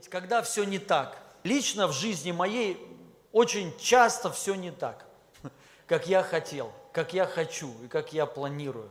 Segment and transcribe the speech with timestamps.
[0.00, 1.16] говорить, когда все не так.
[1.44, 2.78] Лично в жизни моей
[3.32, 5.06] очень часто все не так,
[5.86, 8.90] как я хотел, как я хочу и как я планирую.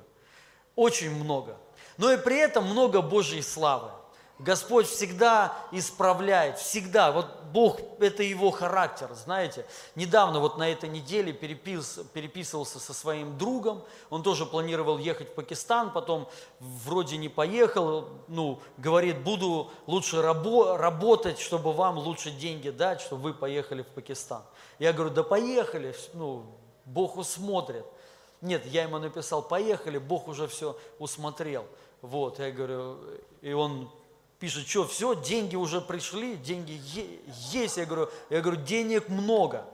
[0.76, 1.58] Очень много.
[1.98, 3.92] Но и при этом много Божьей славы.
[4.40, 7.12] Господь всегда исправляет, всегда.
[7.12, 9.66] Вот Бог, это его характер, знаете.
[9.96, 13.84] Недавно, вот на этой неделе перепис, переписывался со своим другом.
[14.10, 16.30] Он тоже планировал ехать в Пакистан, потом
[16.62, 18.08] вроде не поехал.
[18.30, 23.88] Ну, говорит, буду лучше рабо- работать, чтобы вам лучше деньги дать, чтобы вы поехали в
[23.88, 24.44] Пакистан.
[24.80, 26.46] Я говорю, да поехали, ну,
[26.86, 27.86] Бог усмотрит.
[28.40, 31.66] Нет, я ему написал, поехали, Бог уже все усмотрел.
[32.02, 33.00] Вот, я говорю,
[33.42, 33.90] и он
[34.40, 36.82] пишет, что все, деньги уже пришли, деньги
[37.52, 37.78] есть.
[37.78, 39.66] Я говорю, я говорю, денег много.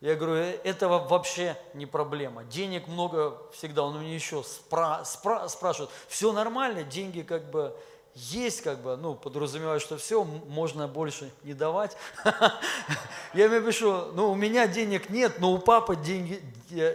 [0.00, 2.42] Я говорю, «Э, этого вообще не проблема.
[2.44, 3.84] Денег много всегда.
[3.84, 7.76] Он меня еще спра- спра- спрашивает, все нормально, деньги как бы
[8.14, 11.96] есть, как бы, ну, подразумеваю, что все, можно больше не давать.
[13.34, 16.42] Я ему пишу, ну, у меня денег нет, но у папы деньги,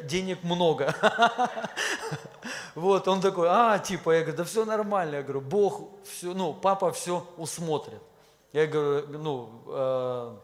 [0.03, 0.93] денег много.
[2.75, 5.15] Вот, он такой, а, типа, я говорю, да все нормально.
[5.15, 7.99] Я говорю, Бог, все, ну, папа все усмотрит.
[8.53, 10.35] Я говорю, ну, э,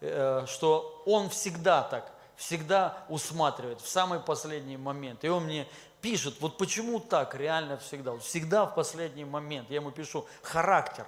[0.00, 5.24] э, что он всегда так, всегда усматривает в самый последний момент.
[5.24, 5.68] И он мне
[6.04, 9.70] пишет, вот почему так реально всегда, всегда в последний момент.
[9.70, 11.06] Я ему пишу характер.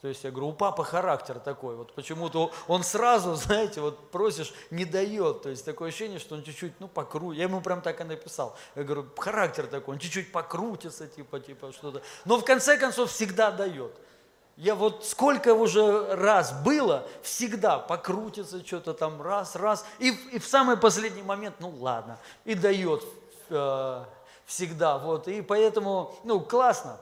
[0.00, 4.54] То есть я говорю, у папы характер такой, вот почему-то он сразу, знаете, вот просишь,
[4.70, 5.42] не дает.
[5.42, 7.38] То есть такое ощущение, что он чуть-чуть, ну, покрутит.
[7.38, 8.56] Я ему прям так и написал.
[8.76, 12.02] Я говорю, характер такой, он чуть-чуть покрутится, типа, типа что-то.
[12.24, 13.96] Но в конце концов всегда дает.
[14.56, 20.46] Я вот сколько уже раз было, всегда покрутится что-то там раз, раз, и, и в
[20.46, 23.02] самый последний момент, ну ладно, и дает
[23.50, 24.04] э,
[24.46, 24.98] всегда.
[24.98, 26.98] Вот, и поэтому, ну, классно.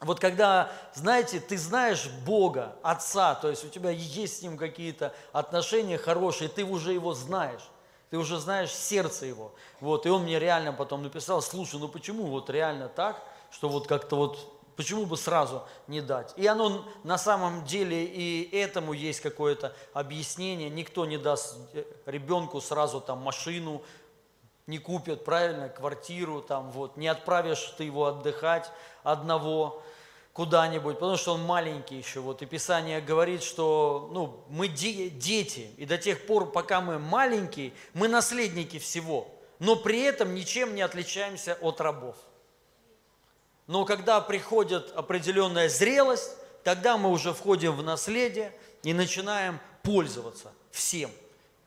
[0.00, 5.14] Вот когда, знаете, ты знаешь Бога, Отца, то есть у тебя есть с Ним какие-то
[5.32, 7.62] отношения хорошие, ты уже Его знаешь,
[8.10, 9.52] ты уже знаешь сердце Его.
[9.80, 13.86] Вот, и он мне реально потом написал, слушай, ну почему вот реально так, что вот
[13.86, 16.32] как-то вот Почему бы сразу не дать?
[16.36, 20.68] И оно на самом деле и этому есть какое-то объяснение.
[20.68, 23.82] Никто не даст э, ребенку сразу там машину,
[24.66, 28.70] не купят, правильно, квартиру, там вот, не отправишь ты его отдыхать
[29.02, 29.82] одного
[30.32, 32.20] куда-нибудь, потому что он маленький еще.
[32.20, 36.98] Вот, и Писание говорит, что ну, мы де- дети, и до тех пор, пока мы
[36.98, 42.16] маленькие, мы наследники всего, но при этом ничем не отличаемся от рабов.
[43.66, 51.10] Но когда приходит определенная зрелость, тогда мы уже входим в наследие и начинаем пользоваться всем,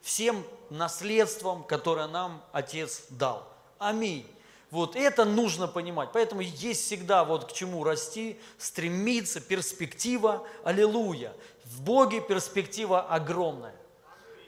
[0.01, 3.47] всем наследством, которое нам Отец дал.
[3.79, 4.25] Аминь.
[4.69, 6.09] Вот это нужно понимать.
[6.11, 10.45] Поэтому есть всегда вот к чему расти, стремиться, перспектива.
[10.63, 11.33] Аллилуйя.
[11.63, 13.75] В Боге перспектива огромная.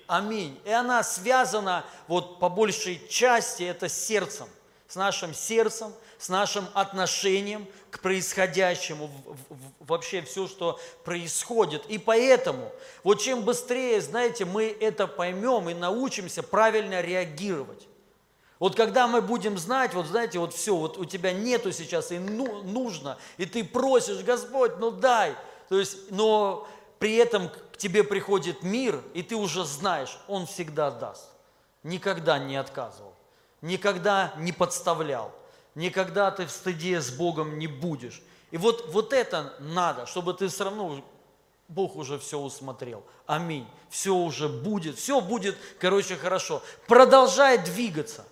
[0.08, 0.60] Аминь.
[0.66, 4.48] И она связана вот по большей части это с сердцем,
[4.88, 9.10] с нашим сердцем, с нашим отношением к происходящему,
[9.80, 11.86] вообще все, что происходит.
[11.88, 12.72] И поэтому,
[13.04, 17.88] вот чем быстрее, знаете, мы это поймем и научимся правильно реагировать.
[18.60, 22.20] Вот когда мы будем знать, вот знаете, вот все, вот у тебя нету сейчас и
[22.20, 25.34] ну, нужно, и ты просишь, Господь, ну дай.
[25.70, 26.68] То есть, но
[27.00, 31.30] при этом к тебе приходит мир, и ты уже знаешь, Он всегда даст.
[31.84, 33.14] Никогда не отказывал,
[33.62, 35.39] никогда не подставлял
[35.80, 38.22] никогда ты в стыде с Богом не будешь.
[38.52, 41.04] И вот, вот это надо, чтобы ты все равно,
[41.68, 43.04] Бог уже все усмотрел.
[43.26, 43.68] Аминь.
[43.90, 46.62] Все уже будет, все будет, короче, хорошо.
[46.88, 48.26] Продолжай двигаться.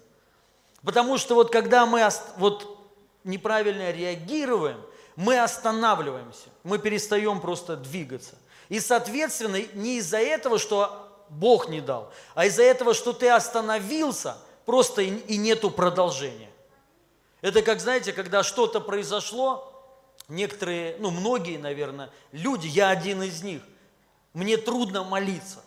[0.83, 2.79] Потому что вот когда мы вот
[3.23, 4.81] неправильно реагируем,
[5.15, 8.35] мы останавливаемся, мы перестаем просто двигаться.
[8.69, 14.37] И, соответственно, не из-за этого, что Бог не дал, а из-за этого, что ты остановился,
[14.65, 16.46] просто и нету продолжения.
[17.41, 19.73] Это как, знаете, когда что-то произошло,
[20.27, 23.61] некоторые, ну многие, наверное, люди, я один из них,
[24.33, 25.63] мне трудно молиться.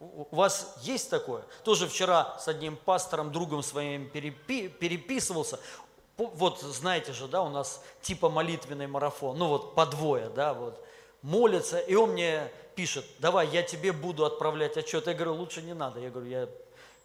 [0.00, 1.42] У вас есть такое?
[1.64, 5.58] Тоже вчера с одним пастором, другом своим перепи, переписывался.
[6.16, 10.84] Вот знаете же, да, у нас типа молитвенный марафон, ну вот по двое, да, вот
[11.22, 15.08] молятся, и он мне пишет, давай, я тебе буду отправлять отчет.
[15.08, 15.98] Я говорю, лучше не надо.
[15.98, 16.48] Я говорю, я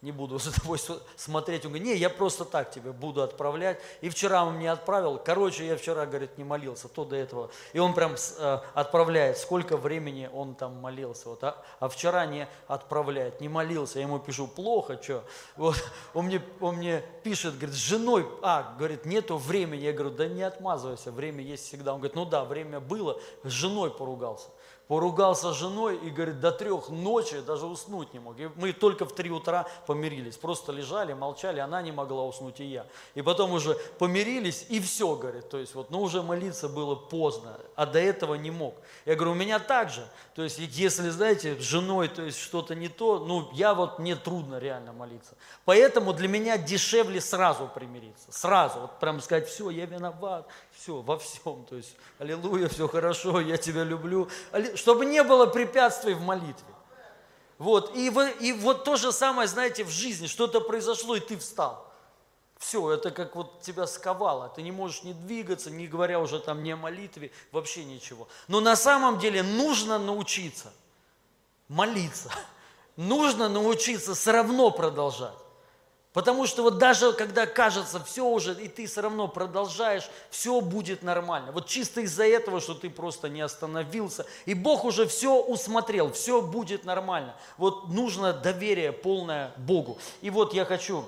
[0.04, 0.78] не буду за тобой
[1.16, 1.66] смотреть.
[1.66, 3.80] Он говорит, не, я просто так тебе буду отправлять.
[4.02, 5.18] И вчера он мне отправил.
[5.18, 7.50] Короче, я вчера, говорит, не молился, то до этого.
[7.72, 11.30] И он прям э, отправляет, сколько времени он там молился.
[11.30, 14.00] Вот, а, а вчера не отправляет, не молился.
[14.00, 15.24] Я ему пишу, плохо, что?
[15.56, 15.82] Вот,
[16.14, 19.84] он, мне, он мне пишет, говорит, с женой, а, говорит, нету времени.
[19.84, 21.94] Я говорю, да не отмазывайся, время есть всегда.
[21.94, 24.50] Он говорит, ну да, время было, с женой поругался
[24.94, 28.40] поругался с женой и говорит, до трех ночи даже уснуть не мог.
[28.40, 32.66] И мы только в три утра помирились, просто лежали, молчали, она не могла уснуть и
[32.66, 32.86] я.
[33.16, 37.58] И потом уже помирились и все, говорит, то есть вот, ну уже молиться было поздно,
[37.76, 38.76] а до этого не мог.
[39.06, 42.76] Я говорю, у меня так же, то есть если, знаете, с женой, то есть что-то
[42.76, 45.34] не то, ну я вот, мне трудно реально молиться.
[45.66, 50.48] Поэтому для меня дешевле сразу примириться, сразу, вот прям сказать, все, я виноват,
[50.78, 54.30] все, во всем, то есть, аллилуйя, все хорошо, я тебя люблю,
[54.76, 56.74] чтобы не было препятствий в молитве.
[57.58, 61.38] Вот, и, вы, и вот то же самое, знаете, в жизни, что-то произошло, и ты
[61.38, 61.90] встал.
[62.58, 66.64] Все, это как вот тебя сковало, ты не можешь не двигаться, не говоря уже там
[66.64, 68.28] не о молитве, вообще ничего.
[68.48, 70.72] Но на самом деле нужно научиться
[71.68, 72.32] молиться,
[72.96, 75.36] нужно научиться все равно продолжать.
[76.14, 81.02] Потому что вот даже когда кажется все уже, и ты все равно продолжаешь, все будет
[81.02, 81.52] нормально.
[81.52, 86.44] Вот чисто из-за этого, что ты просто не остановился, и Бог уже все усмотрел, все
[86.44, 87.36] будет нормально.
[87.58, 89.98] Вот нужно доверие полное Богу.
[90.22, 91.04] И вот я хочу,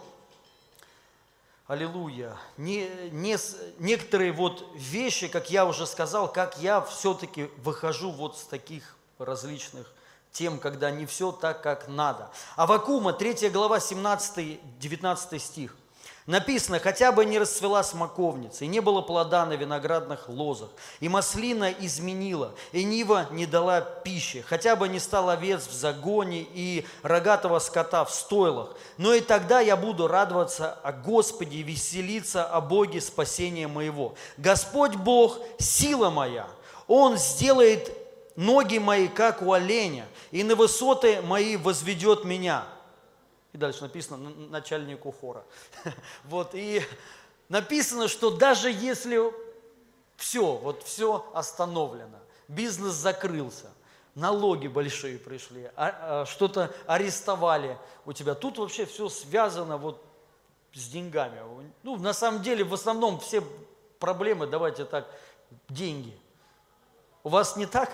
[1.68, 3.38] аллилуйя, не, не,
[3.78, 9.94] некоторые вот вещи, как я уже сказал, как я все-таки выхожу вот с таких различных
[10.36, 12.30] тем, когда не все так, как надо.
[12.58, 15.76] Авакума, 3 глава, 17-19 стих.
[16.28, 21.72] Написано, хотя бы не расцвела смоковница, и не было плода на виноградных лозах, и маслина
[21.80, 27.60] изменила, и нива не дала пищи, хотя бы не стал овец в загоне и рогатого
[27.60, 28.76] скота в стойлах.
[28.98, 34.16] Но и тогда я буду радоваться о Господе и веселиться о Боге спасения моего.
[34.38, 36.48] Господь Бог– сила моя,
[36.88, 38.05] Он сделает
[38.36, 42.66] ноги мои, как у оленя, и на высоты мои возведет меня.
[43.54, 45.46] И дальше написано начальнику хора.
[46.26, 46.82] Вот, и
[47.50, 49.22] написано, что даже если
[50.18, 53.72] все, вот все остановлено, бизнес закрылся,
[54.14, 60.04] налоги большие пришли, а, а, что-то арестовали у тебя, тут вообще все связано вот
[60.74, 61.40] с деньгами.
[61.84, 63.42] Ну, на самом деле, в основном все
[64.00, 65.08] проблемы, давайте так,
[65.70, 66.18] деньги.
[67.24, 67.90] У вас не так?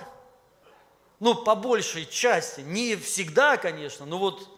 [1.22, 4.50] Ну, по большей части, не всегда, конечно, но вот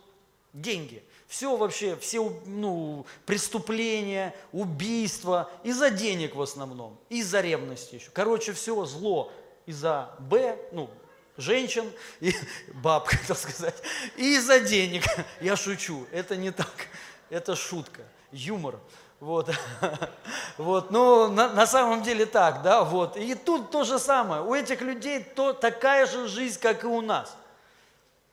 [0.54, 1.04] деньги.
[1.28, 8.12] Все вообще, все ну, преступления, убийства, из-за денег в основном, из-за ревности еще.
[8.14, 9.30] Короче, все зло
[9.66, 10.90] из-за Б, ну,
[11.36, 12.34] женщин, и
[12.76, 13.76] баб, хотел сказать,
[14.16, 15.04] и из-за денег.
[15.42, 16.88] Я шучу, это не так,
[17.30, 18.80] это шутка, юмор.
[19.24, 19.50] Вот,
[20.58, 23.16] вот, ну, на, на самом деле так, да, вот.
[23.16, 24.42] И тут то же самое.
[24.42, 27.34] У этих людей то, такая же жизнь, как и у нас.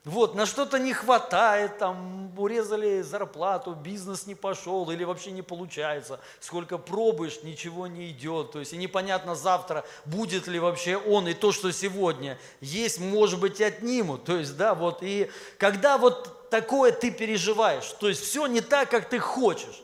[0.03, 6.19] Вот, на что-то не хватает, там, урезали зарплату, бизнес не пошел или вообще не получается.
[6.41, 8.51] Сколько пробуешь, ничего не идет.
[8.51, 13.39] То есть, и непонятно завтра, будет ли вообще он и то, что сегодня есть, может
[13.39, 14.25] быть, отнимут.
[14.25, 18.91] То есть, да, вот, и когда вот такое ты переживаешь, то есть, все не так,
[18.91, 19.81] как ты хочешь.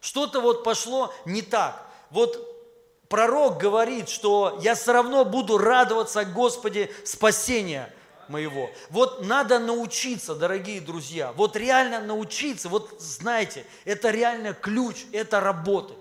[0.00, 1.86] Что-то вот пошло не так.
[2.10, 2.46] Вот
[3.08, 7.92] пророк говорит, что я все равно буду радоваться Господи спасения
[8.28, 8.70] моего.
[8.88, 15.98] Вот надо научиться, дорогие друзья, вот реально научиться, вот знаете, это реально ключ, это работает.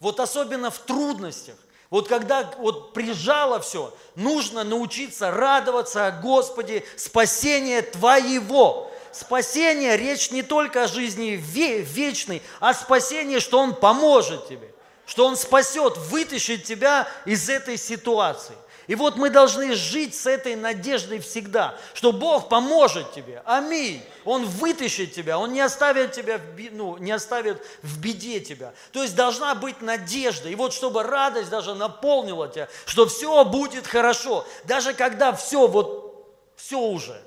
[0.00, 1.56] Вот особенно в трудностях.
[1.90, 10.42] Вот когда вот прижало все, нужно научиться радоваться о Господе спасения Твоего спасение, речь не
[10.42, 14.72] только о жизни вечной, а о спасении, что Он поможет тебе,
[15.06, 18.56] что Он спасет, вытащит тебя из этой ситуации.
[18.90, 23.40] И вот мы должны жить с этой надеждой всегда, что Бог поможет тебе.
[23.44, 24.02] Аминь.
[24.24, 28.72] Он вытащит тебя, Он не оставит тебя, в, ну, не оставит в беде тебя.
[28.90, 30.48] То есть должна быть надежда.
[30.48, 34.44] И вот чтобы радость даже наполнила тебя, что все будет хорошо.
[34.64, 36.10] Даже когда все, вот
[36.56, 37.22] все уже,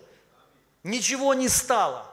[0.84, 2.06] ничего не стало.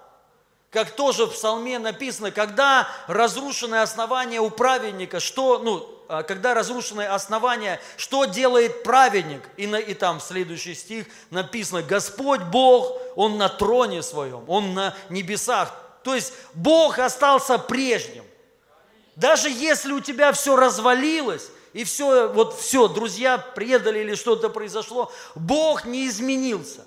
[0.71, 7.13] Как тоже в псалме написано, когда разрушенное основание у праведника, что, ну, а, когда разрушенное
[7.13, 9.43] основание, что делает праведник?
[9.57, 14.95] И, на, и там следующий стих написано, Господь Бог, Он на троне своем, Он на
[15.09, 15.75] небесах.
[16.05, 18.25] То есть Бог остался прежним.
[19.17, 25.13] Даже если у тебя все развалилось, и все, вот все, друзья предали или что-то произошло,
[25.35, 26.85] Бог не изменился.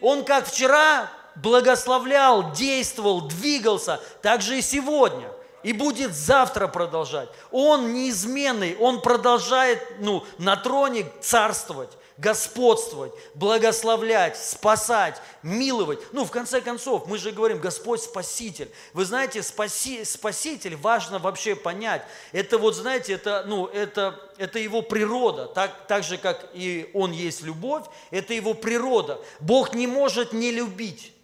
[0.00, 1.10] Он как вчера,
[1.42, 5.28] благословлял, действовал, двигался, так же и сегодня.
[5.62, 7.28] И будет завтра продолжать.
[7.50, 11.90] Он неизменный, он продолжает ну, на троне царствовать.
[12.20, 15.98] господствовать, благословлять, спасать, миловать.
[16.12, 18.70] Ну, в конце концов, мы же говорим, Господь Спаситель.
[18.92, 24.82] Вы знаете, спаси, Спаситель, важно вообще понять, это вот, знаете, это, ну, это, это его
[24.82, 29.20] природа, так, так же, как и Он есть любовь, это его природа.
[29.40, 31.14] Бог не может не любить.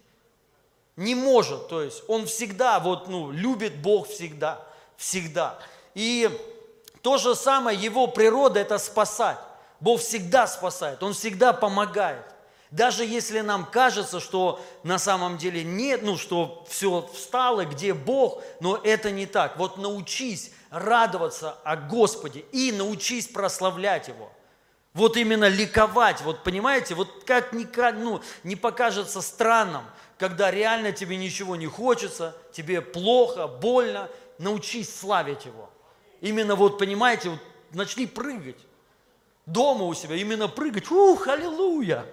[0.97, 4.59] Не может, то есть Он всегда, вот, ну, любит Бог всегда,
[4.97, 5.59] всегда.
[5.93, 6.29] И
[7.01, 9.37] то же самое, его природа– это спасать.
[9.79, 12.25] Бог всегда спасает, Он всегда помогает.
[12.71, 18.43] Даже если нам кажется, что на самом деле нет, ну что все встало, где Бог,
[18.59, 19.57] но это не так.
[19.57, 24.31] Вот научись радоваться о Господе и научись прославлять Его.
[24.97, 27.67] Вот именно ликовать, вот понимаете, вот как не,
[27.99, 29.83] ну, не покажется странным,
[30.17, 35.69] когда реально тебе ничего не хочется, тебе плохо, больно, научись славить Его.
[36.19, 37.39] Именно вот, понимаете, вот
[37.73, 38.57] начни прыгать
[39.45, 40.89] дома у себя, именно прыгать.
[40.89, 42.03] Ух, аллилуйя!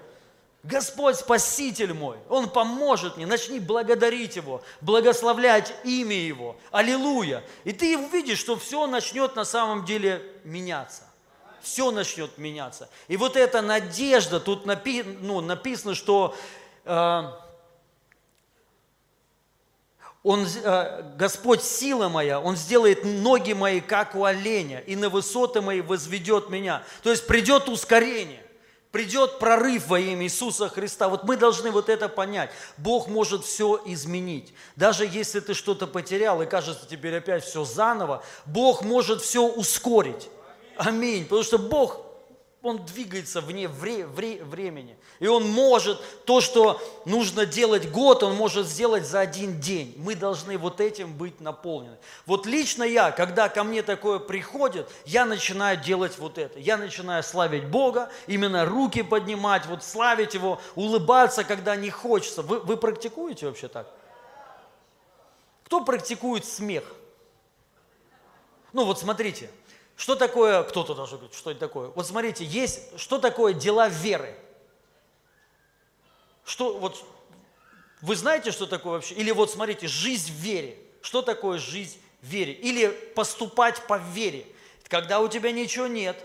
[0.63, 7.43] Господь Спаситель мой, Он поможет мне, начни благодарить Его, благословлять имя Его, аллилуйя.
[7.65, 11.05] И ты увидишь, что все начнет на самом деле меняться.
[11.65, 12.91] Все начнет меняться.
[13.09, 16.37] И вот эта надежда, тут напи, ну, написано, что
[16.85, 17.23] э,
[20.23, 25.63] он, э, Господь сила моя, Он сделает ноги мои, как у оленя, и на высоты
[25.63, 26.83] мои возведет меня.
[27.03, 28.45] То есть придет ускорение,
[28.91, 31.09] придет прорыв во имя Иисуса Христа.
[31.09, 32.51] Вот мы должны вот это понять.
[32.77, 34.53] Бог может все изменить.
[34.77, 40.29] Даже если ты что-то потерял и кажется теперь опять все заново, Бог может все ускорить.
[40.77, 41.25] Аминь.
[41.25, 42.05] Потому что Бог
[42.65, 44.97] он двигается вне вре, вре, времени.
[45.21, 49.95] И он может то, что нужно делать год, он может сделать за один день.
[49.99, 51.99] Мы должны вот этим быть наполнены.
[52.25, 56.59] Вот лично я, когда ко мне такое приходит, я начинаю делать вот это.
[56.59, 62.41] Я начинаю славить Бога, именно руки поднимать, вот славить Его, улыбаться, когда не хочется.
[62.41, 63.93] Вы, вы практикуете вообще так?
[65.65, 66.85] Кто практикует смех?
[68.73, 69.51] Ну вот смотрите,
[69.97, 71.89] что такое, кто-то даже говорит, что это такое?
[71.89, 74.37] Вот смотрите, есть, что такое дела веры?
[76.45, 77.05] Что, вот,
[78.03, 79.15] вы знаете, что такое вообще?
[79.15, 80.79] Или вот смотрите, жизнь в вере.
[81.01, 82.53] Что такое жизнь в вере?
[82.53, 84.47] Или поступать по вере.
[84.89, 86.17] Когда у тебя ничего нет,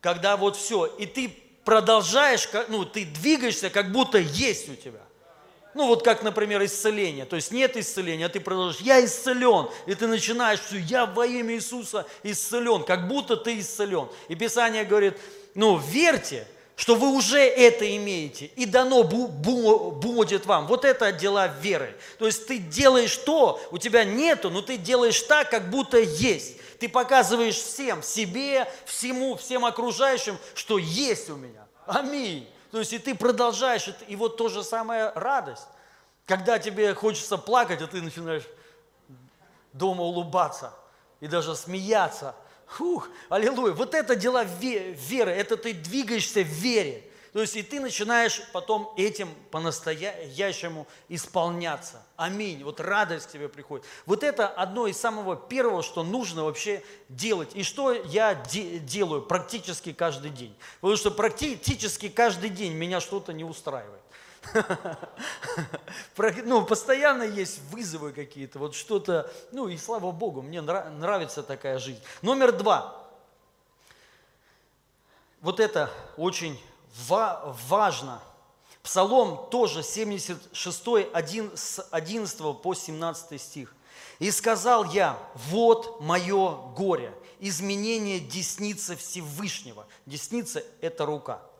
[0.00, 1.28] когда вот все, и ты
[1.64, 5.05] продолжаешь, ну, ты двигаешься, как будто есть у тебя.
[5.76, 7.26] Ну вот как, например, исцеление.
[7.26, 9.68] То есть нет исцеления, а ты продолжаешь, я исцелен.
[9.84, 14.08] И ты начинаешь, что я во имя Иисуса исцелен, как будто ты исцелен.
[14.28, 15.18] И Писание говорит,
[15.54, 20.66] ну верьте, что вы уже это имеете, и дано будет вам.
[20.66, 21.94] Вот это дела веры.
[22.18, 26.56] То есть ты делаешь то, у тебя нету, но ты делаешь так, как будто есть.
[26.78, 31.66] Ты показываешь всем, себе, всему, всем окружающим, что есть у меня.
[31.86, 32.48] Аминь.
[32.76, 35.66] То есть и ты продолжаешь, и вот то же самое радость.
[36.26, 38.42] Когда тебе хочется плакать, а ты начинаешь
[39.72, 40.74] дома улыбаться
[41.20, 42.34] и даже смеяться.
[42.66, 43.72] Фух, аллилуйя.
[43.72, 47.02] Вот это дела веры, это ты двигаешься в вере.
[47.36, 52.02] То есть и ты начинаешь потом этим по-настоящему исполняться.
[52.16, 52.64] Аминь.
[52.64, 53.84] Вот радость к тебе приходит.
[54.06, 57.50] Вот это одно из самого первого, что нужно вообще делать.
[57.52, 60.56] И что я де- делаю практически каждый день.
[60.80, 64.00] Потому что практически каждый день меня что-то не устраивает.
[66.44, 72.00] Ну, постоянно есть вызовы какие-то, вот что-то, ну и слава Богу, мне нравится такая жизнь.
[72.22, 73.06] Номер два.
[75.42, 76.58] Вот это очень
[77.08, 78.22] важно.
[78.82, 83.74] Псалом тоже 76, 1, с 11 по 17 стих.
[84.18, 89.86] «И сказал я, вот мое горе, изменение десницы Всевышнего».
[90.06, 91.42] Десница– это рука–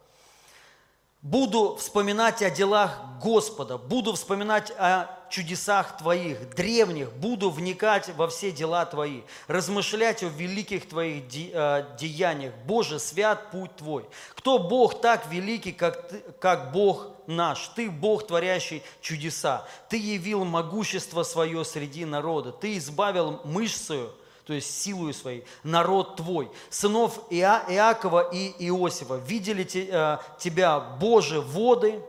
[1.27, 8.53] Буду вспоминать о делах Господа, буду вспоминать о чудесах Твоих, древних, буду вникать во все
[8.53, 12.55] дела Твои, размышлять о великих Твоих э, деяниях.
[12.65, 14.05] Боже, свят путь Твой.
[14.37, 17.73] Кто Бог так великий, как, ты, как Бог наш?
[17.75, 19.67] Ты Бог, творящий чудеса.
[19.89, 22.53] Ты явил могущество свое среди народа.
[22.53, 24.13] Ты избавил мышцею
[24.47, 26.49] то есть силою своей, народ твой.
[26.71, 32.01] Сынов Иа, Иакова и Иосифа видели э, тебя, Боже, воды,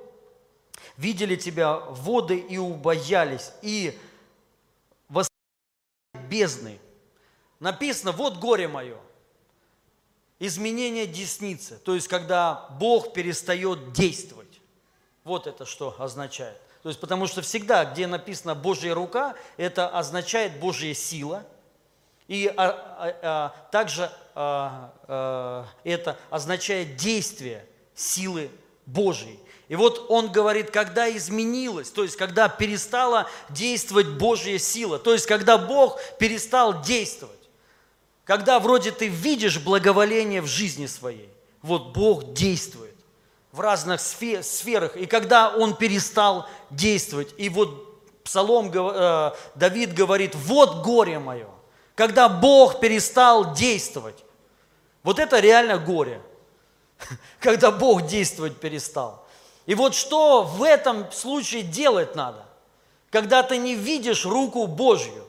[0.98, 3.98] видели тебя воды и убоялись, и
[6.29, 6.77] бездны.
[7.60, 8.98] Написано, вот горе мое,
[10.38, 14.62] изменение десницы, то есть когда Бог перестает действовать.
[15.24, 16.62] Вот это что означает.
[16.84, 21.44] То есть потому что всегда, где написано Божья рука, это означает Божья сила–
[22.28, 27.66] и а, а, а, также а, а, это означает действие
[27.96, 28.52] силы
[28.86, 29.40] Божьей.
[29.70, 35.26] И вот он говорит, когда изменилось, то есть когда перестала действовать Божья сила, то есть
[35.26, 37.36] когда Бог перестал действовать,
[38.24, 41.30] когда вроде ты видишь благоволение в жизни своей,
[41.62, 42.96] вот Бог действует
[43.52, 47.86] в разных сферах, и когда Он перестал действовать, и вот
[48.24, 51.48] Псалом, э, Давид говорит, вот горе мое,
[51.98, 54.24] когда Бог перестал действовать.
[55.01, 56.22] Вот это реально горе,
[57.39, 59.25] когда Бог действовать перестал.
[59.66, 62.46] И вот что в этом случае делать надо?
[63.10, 65.25] Когда ты не видишь руку Божью,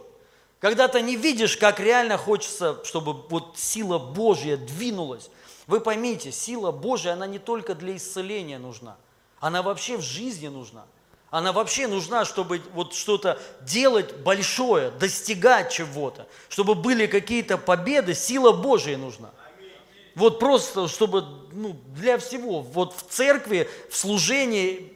[0.60, 5.30] когда ты не видишь, как реально хочется, чтобы вот сила Божья двинулась.
[5.66, 8.98] Вы поймите, сила Божья, она не только для исцеления нужна,
[9.40, 10.84] она вообще в жизни нужна–
[11.30, 18.52] она вообще нужна, чтобы вот что-то делать большое, достигать чего-то, чтобы были какие-то победы, сила
[18.52, 19.30] Божия нужна.
[20.14, 24.92] Вот просто, чтобы ну, для всего, вот в церкви, в служении,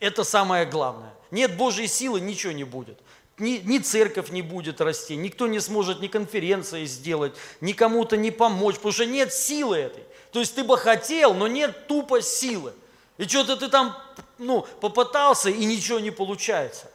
[0.00, 1.12] это самое главное.
[1.30, 2.98] Нет Божьей силы, ничего не будет.
[3.38, 8.32] Ни, ни церковь не будет расти, никто не сможет ни конференции сделать, ни кому-то не
[8.32, 10.02] помочь, потому что нет силы этой.
[10.32, 12.72] То есть ты бы хотел, но нет тупо силы.
[13.18, 13.96] И что-то ты там
[14.38, 16.86] ну, попытался, и ничего не получается.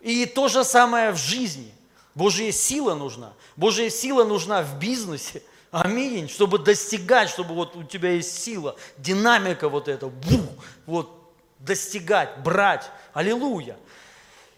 [0.00, 1.72] И то же самое в жизни.
[2.14, 3.32] Божья сила нужна.
[3.56, 5.42] Божья сила нужна в бизнесе.
[5.70, 6.28] Аминь.
[6.28, 10.50] Чтобы достигать, чтобы вот у тебя есть сила, динамика вот эта, бух,
[10.84, 12.90] вот достигать, брать.
[13.14, 13.78] Аллилуйя.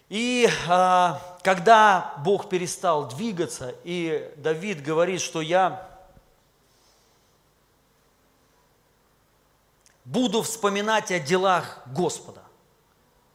[0.08, 5.93] И а, когда Бог перестал двигаться, и Давид говорит, что я
[10.04, 12.42] буду вспоминать о делах Господа.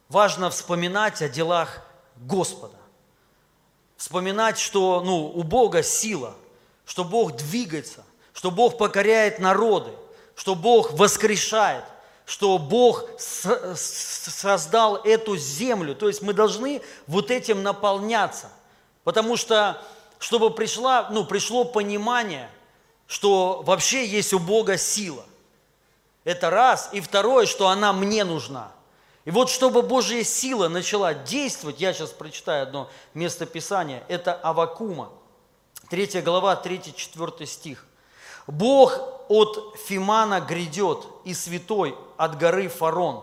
[0.08, 1.82] Важно вспоминать о делах
[2.16, 2.76] Господа.
[3.96, 6.34] Вспоминать, что ну, у Бога сила,
[6.84, 9.92] что Бог двигается, что Бог покоряет народы,
[10.34, 11.84] что Бог воскрешает,
[12.24, 15.94] что Бог создал эту землю.
[15.94, 18.50] То есть мы должны вот этим наполняться.
[19.04, 19.82] Потому что,
[20.18, 22.50] чтобы пришла, ну, пришло понимание,
[23.06, 25.24] что вообще есть у Бога сила.
[26.24, 26.90] Это раз.
[26.92, 28.72] И второе, что она мне нужна.
[29.24, 35.10] И вот чтобы Божья сила начала действовать, я сейчас прочитаю одно место Писания, это Авакума,
[35.90, 37.86] 3 глава, 3-4 стих.
[38.46, 43.22] «Бог от Фимана грядет, и святой от горы Фарон.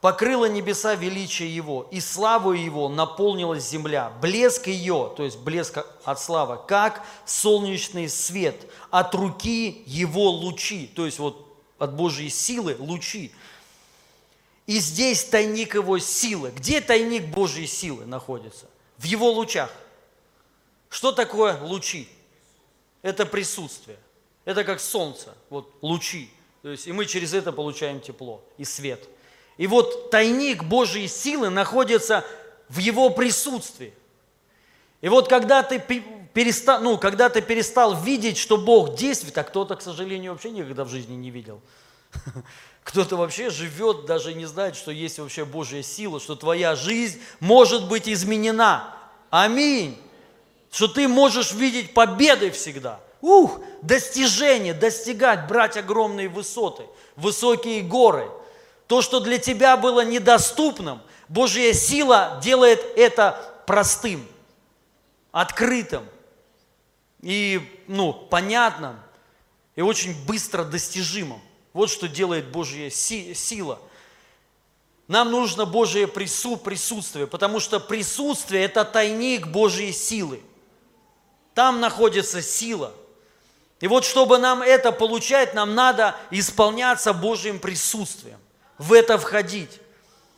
[0.00, 4.10] Покрыла небеса величие Его, и славу Его наполнилась земля.
[4.20, 10.86] Блеск ее, то есть блеск от славы, как солнечный свет, от руки Его лучи».
[10.88, 13.32] То есть вот от Божьей силы лучи.
[14.66, 16.52] И здесь тайник его силы.
[16.56, 18.66] Где тайник Божьей силы находится?
[18.98, 19.70] В его лучах.
[20.88, 22.08] Что такое лучи?
[23.02, 23.98] Это присутствие.
[24.44, 26.30] Это как солнце, вот лучи.
[26.62, 29.06] То есть, и мы через это получаем тепло и свет.
[29.56, 32.24] И вот тайник Божьей силы находится
[32.68, 33.92] в его присутствии.
[35.00, 35.78] И вот когда ты
[36.34, 40.84] перестал, ну, когда ты перестал видеть, что Бог действует, а кто-то, к сожалению, вообще никогда
[40.84, 41.62] в жизни не видел.
[42.82, 47.88] Кто-то вообще живет, даже не знает, что есть вообще Божья сила, что твоя жизнь может
[47.88, 48.94] быть изменена.
[49.30, 49.98] Аминь.
[50.70, 53.00] Что ты можешь видеть победы всегда.
[53.22, 56.82] Ух, достижения, достигать, брать огромные высоты,
[57.16, 58.28] высокие горы.
[58.86, 64.28] То, что для тебя было недоступным, Божья сила делает это простым,
[65.32, 66.04] открытым
[67.24, 69.00] и ну, понятным,
[69.76, 71.40] и очень быстро достижимым.
[71.72, 73.80] Вот что делает Божья сила.
[75.08, 80.42] Нам нужно Божье присутствие, потому что присутствие– это тайник Божьей силы.
[81.54, 82.92] Там находится сила.
[83.80, 88.38] И вот чтобы нам это получать, нам надо исполняться Божьим присутствием,
[88.76, 89.80] в это входить.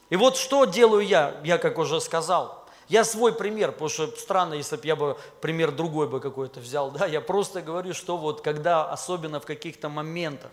[0.09, 4.55] И вот что делаю я, я как уже сказал– я свой пример, потому что странно,
[4.55, 8.43] если бы я бы пример другой бы какой-то взял, да, я просто говорю, что вот
[8.43, 10.51] когда, особенно в каких-то моментах,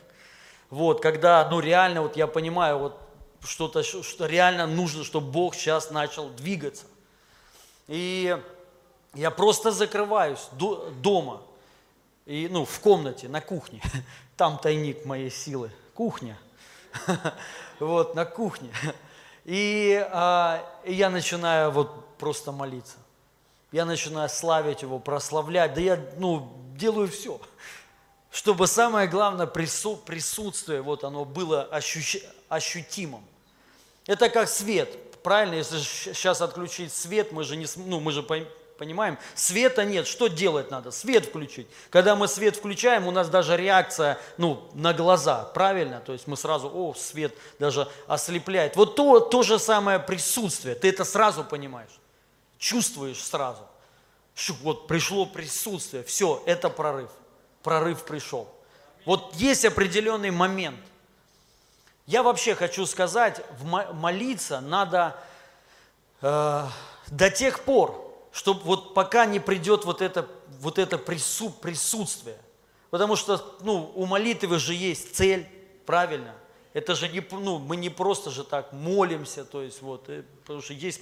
[0.69, 3.00] вот, когда, ну, реально, вот я понимаю, вот,
[3.43, 6.86] что-то, что реально нужно, чтобы Бог сейчас начал двигаться.
[7.88, 8.38] И
[9.13, 11.41] я просто закрываюсь до, дома,
[12.26, 13.82] и, ну, в комнате, на кухне,
[14.38, 16.39] там тайник моей силы, кухня,
[17.80, 18.72] вот, на кухне.
[19.46, 22.95] И, а, и я начинаю вот просто молиться.
[23.73, 25.73] Я начинаю славить Его, прославлять.
[25.73, 27.38] Да я ну, делаю все,
[28.31, 33.25] чтобы самое главное прису, присутствие, вот оно было ощущ, ощутимым.
[34.07, 35.21] Это как свет.
[35.21, 39.17] Правильно, если сейчас отключить свет, мы же, не, ну, мы же понимаем?
[39.36, 40.91] Света нет, что делать надо?
[40.91, 41.67] Свет включить.
[41.89, 45.99] Когда мы свет включаем, у нас даже реакция ну, на глаза, правильно?
[45.99, 48.77] То есть мы сразу, о, свет даже ослепляет.
[48.77, 51.91] Вот то, то же самое присутствие, ты это сразу понимаешь,
[52.63, 53.67] чувствуешь сразу.
[54.62, 57.10] Вот пришло присутствие, все, это прорыв.
[57.62, 58.49] Прорыв пришел.
[59.06, 60.80] Вот есть определенный момент.
[62.06, 63.41] Я вообще хочу сказать,
[63.93, 65.15] молиться надо
[66.21, 66.67] э,
[67.08, 70.28] до тех пор, чтобы вот пока не придет вот это,
[70.60, 72.38] вот это прису, присутствие.
[72.89, 75.47] Потому что ну, у молитвы же есть цель,
[75.86, 76.34] правильно?
[76.73, 80.62] Это же не, ну, мы не просто же так молимся, то есть вот, э, потому
[80.62, 81.01] что есть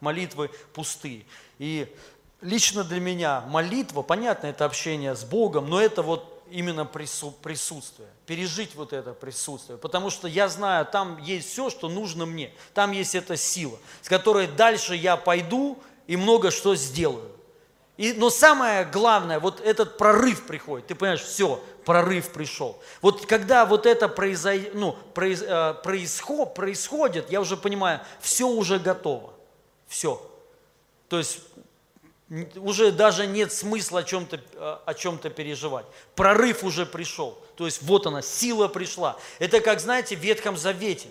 [0.00, 1.24] молитвы пустые.
[1.58, 1.94] И
[2.40, 8.74] лично для меня молитва, понятно, это общение с Богом, но это вот именно присутствие, пережить
[8.74, 9.78] вот это присутствие.
[9.78, 12.52] Потому что я знаю, там есть все, что нужно мне.
[12.74, 17.31] Там есть эта сила, с которой дальше я пойду и много что сделаю.
[17.96, 20.86] И, но самое главное, вот этот прорыв приходит.
[20.86, 22.80] Ты понимаешь, все, прорыв пришел.
[23.02, 28.78] Вот когда вот это произо, ну, произ, э, происход, происходит, я уже понимаю, все уже
[28.78, 29.34] готово.
[29.86, 30.26] Все.
[31.08, 31.40] То есть
[32.56, 34.40] уже даже нет смысла о чем-то
[34.86, 35.84] о чем-то переживать.
[36.14, 37.38] Прорыв уже пришел.
[37.56, 39.18] То есть вот она, сила пришла.
[39.38, 41.08] Это как, знаете, в Ветхом Завете.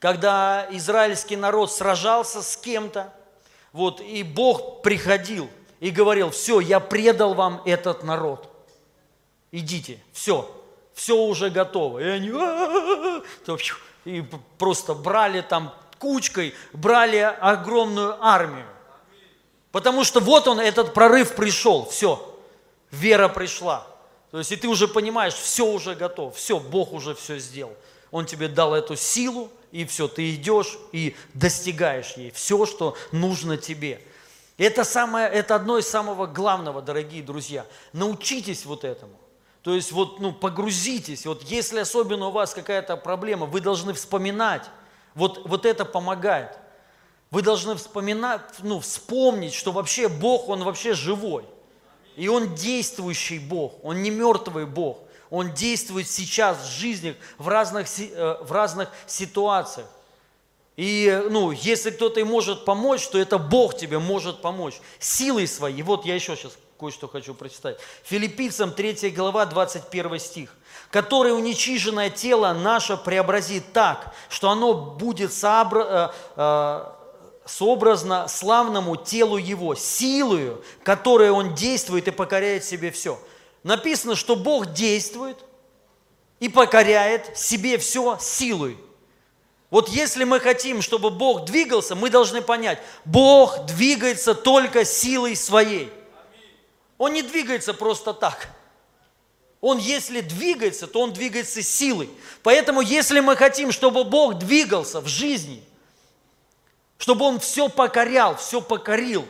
[0.00, 3.12] Когда израильский народ сражался с кем-то,
[3.74, 8.48] вот, и Бог приходил и говорил, все, я предал вам этот народ.
[9.50, 10.48] Идите, все,
[10.94, 11.98] все уже готово.
[11.98, 12.30] И они
[14.04, 14.24] и
[14.58, 18.68] просто брали там кучкой, брали огромную армию.
[19.72, 22.38] Потому что вот он, этот прорыв пришел, все,
[22.92, 23.84] вера пришла.
[24.30, 27.74] То есть и ты уже понимаешь, все уже готов, все, Бог уже все сделал.
[28.12, 33.56] Он тебе дал эту силу, и все, ты идешь и достигаешь ей все, что нужно
[33.56, 34.00] тебе.
[34.56, 37.66] Это, самое, это одно из самого главного, дорогие друзья.
[37.92, 39.18] Научитесь вот этому.
[39.62, 41.26] То есть вот, ну, погрузитесь.
[41.26, 44.62] Вот если особенно у вас какая-то проблема, вы должны вспоминать.
[45.16, 46.56] Вот, вот это помогает.
[47.32, 51.46] Вы должны вспоминать, ну, вспомнить, что вообще Бог, Он вообще живой.
[52.14, 54.98] И Он действующий Бог, Он не мертвый Бог.
[55.34, 59.88] Он действует сейчас в жизнях, в разных, э, в разных ситуациях.
[60.76, 64.80] И ну, если кто-то и может помочь, то это Бог тебе может помочь.
[65.00, 65.82] Силой своей.
[65.82, 67.78] Вот я еще сейчас кое-что хочу прочитать.
[68.04, 70.54] Филиппийцам 3 глава 21 стих.
[70.92, 75.82] «Который уничиженное тело наше преобразит так, что оно будет сообра...
[75.82, 76.90] Э, э,
[77.46, 83.18] сообразно славному телу Его, силою, которой Он действует и покоряет себе все.
[83.64, 85.44] Написано, что Бог действует
[86.38, 88.78] и покоряет себе все силой.
[89.70, 95.90] Вот если мы хотим, чтобы Бог двигался, мы должны понять, Бог двигается только силой своей.
[96.96, 98.50] Он не двигается просто так.
[99.60, 102.08] Он, если двигается, то он двигается силой.
[102.44, 105.64] Поэтому, если мы хотим, чтобы Бог двигался в жизни–
[107.04, 109.26] чтобы он все покорял, все покорил,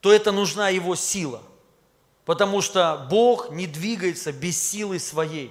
[0.00, 1.42] то это нужна его сила.
[2.28, 5.50] Потому что Бог не двигается без силы своей.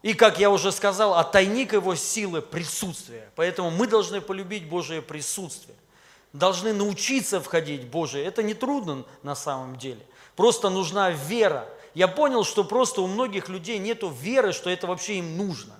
[0.00, 3.28] И, как я уже сказал, а тайник его силы– присутствие.
[3.34, 5.74] Поэтому мы должны полюбить Божие присутствие.
[6.32, 8.24] Должны научиться входить в Божие.
[8.24, 9.98] Это не трудно на самом деле.
[10.36, 11.68] Просто нужна вера.
[11.94, 15.74] Я понял, что просто у многих людей нет веры, что это вообще им нужно.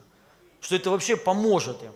[0.60, 1.92] Что это вообще поможет им.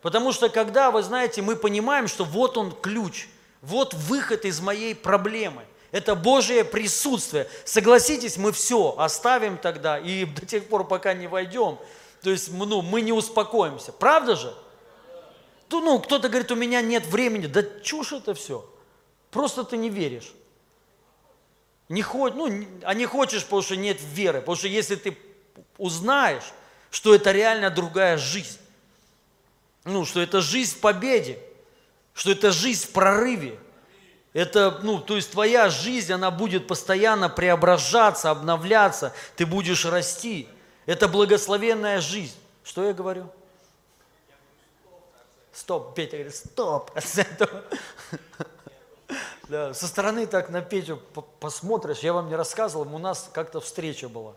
[0.00, 3.28] Потому что когда, вы знаете, мы понимаем, что вот он ключ,
[3.60, 5.66] вот выход из моей проблемы.
[5.92, 7.48] Это Божье присутствие.
[7.64, 11.78] Согласитесь, мы все оставим тогда и до тех пор, пока не войдем.
[12.22, 13.92] То есть ну, мы не успокоимся.
[13.92, 14.54] Правда же?
[15.68, 17.46] То, ну, кто-то говорит, у меня нет времени.
[17.46, 18.68] Да чушь это все.
[19.30, 20.32] Просто ты не веришь.
[21.88, 22.48] Не ход, ну,
[22.82, 24.40] а не хочешь, потому что нет веры.
[24.40, 25.16] Потому что если ты
[25.78, 26.52] узнаешь,
[26.90, 28.58] что это реально другая жизнь,
[29.84, 31.38] ну, что это жизнь в победе,
[32.12, 33.58] что это жизнь в прорыве.
[34.36, 40.46] Это, ну, то есть твоя жизнь, она будет постоянно преображаться, обновляться, ты будешь расти.
[40.84, 42.36] Это благословенная жизнь.
[42.62, 43.30] Что я говорю?
[45.54, 46.90] Стоп, Петя говорит, стоп.
[49.48, 51.00] Да, со стороны так на Петю
[51.40, 54.34] посмотришь, я вам не рассказывал, у нас как-то встреча была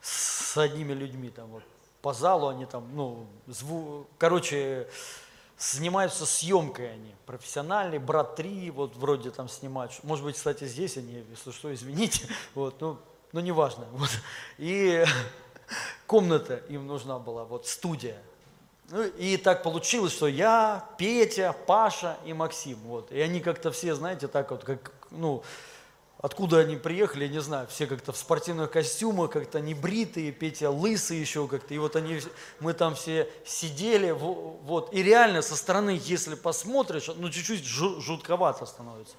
[0.00, 1.62] с одними людьми там вот
[2.02, 4.06] по залу, они там, ну, зву...
[4.18, 4.88] короче,
[5.60, 11.22] занимаются съемкой они, профессиональные, брат 3, вот вроде там снимают, может быть, кстати, здесь они,
[11.30, 12.98] если что, извините, вот, ну,
[13.32, 14.10] ну неважно, вот,
[14.56, 15.04] и
[16.06, 18.20] комната им нужна была, вот студия,
[18.88, 22.78] Ну, и так получилось, что я, Петя, Паша и Максим.
[22.84, 23.12] Вот.
[23.12, 25.44] И они как-то все, знаете, так вот, как, ну,
[26.22, 30.68] Откуда они приехали, я не знаю, все как-то в спортивных костюмах, как-то не бритые, Петя
[30.68, 31.72] лысый еще как-то.
[31.72, 32.20] И вот они,
[32.58, 34.92] мы там все сидели, вот.
[34.92, 39.14] И реально со стороны, если посмотришь, ну чуть-чуть жутковато становится.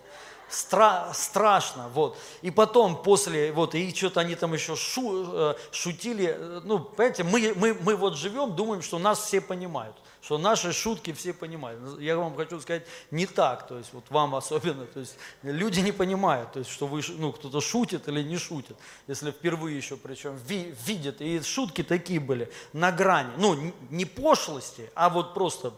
[0.47, 2.17] Стра страшно, вот.
[2.43, 7.23] И потом, после, вот, и что-то они там еще шу э, шутили, э, ну, понимаете,
[7.23, 11.99] мы, мы, мы вот живем, думаем, что нас все понимают что наши шутки все понимают.
[11.99, 15.91] Я вам хочу сказать, не так, то есть вот вам особенно, то есть люди не
[15.91, 20.37] понимают, то есть что вы, ну, кто-то шутит или не шутит, если впервые еще причем
[20.47, 25.73] ви, видят, и шутки такие были на грани, ну, не пошлости, а вот просто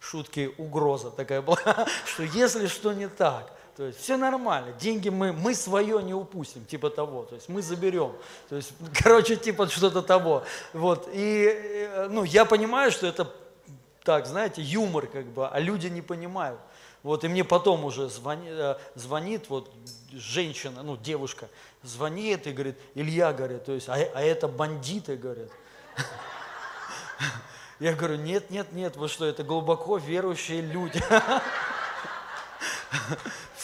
[0.00, 5.34] шутки угроза такая была, что если что не так, то есть все нормально, деньги мы,
[5.34, 8.14] мы свое не упустим, типа того, то есть мы заберем,
[8.48, 10.44] то есть, короче, типа что-то того.
[10.72, 13.30] Вот, и, э, ну, я понимаю, что это
[14.02, 16.58] так, знаете, юмор как бы, а люди не понимают.
[17.02, 19.70] Вот, и мне потом уже звони, э, звонит вот
[20.10, 21.50] женщина, ну, девушка,
[21.82, 25.50] звонит и говорит, Илья, говорит, то есть, а, а это бандиты, говорят.
[27.78, 31.02] Я говорю, нет, нет, нет, вы что, это глубоко верующие люди.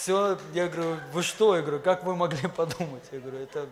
[0.02, 1.54] Все, я говорю, вы что?
[1.54, 3.04] Я говорю, как вы могли подумать?
[3.12, 3.68] Я говорю, это...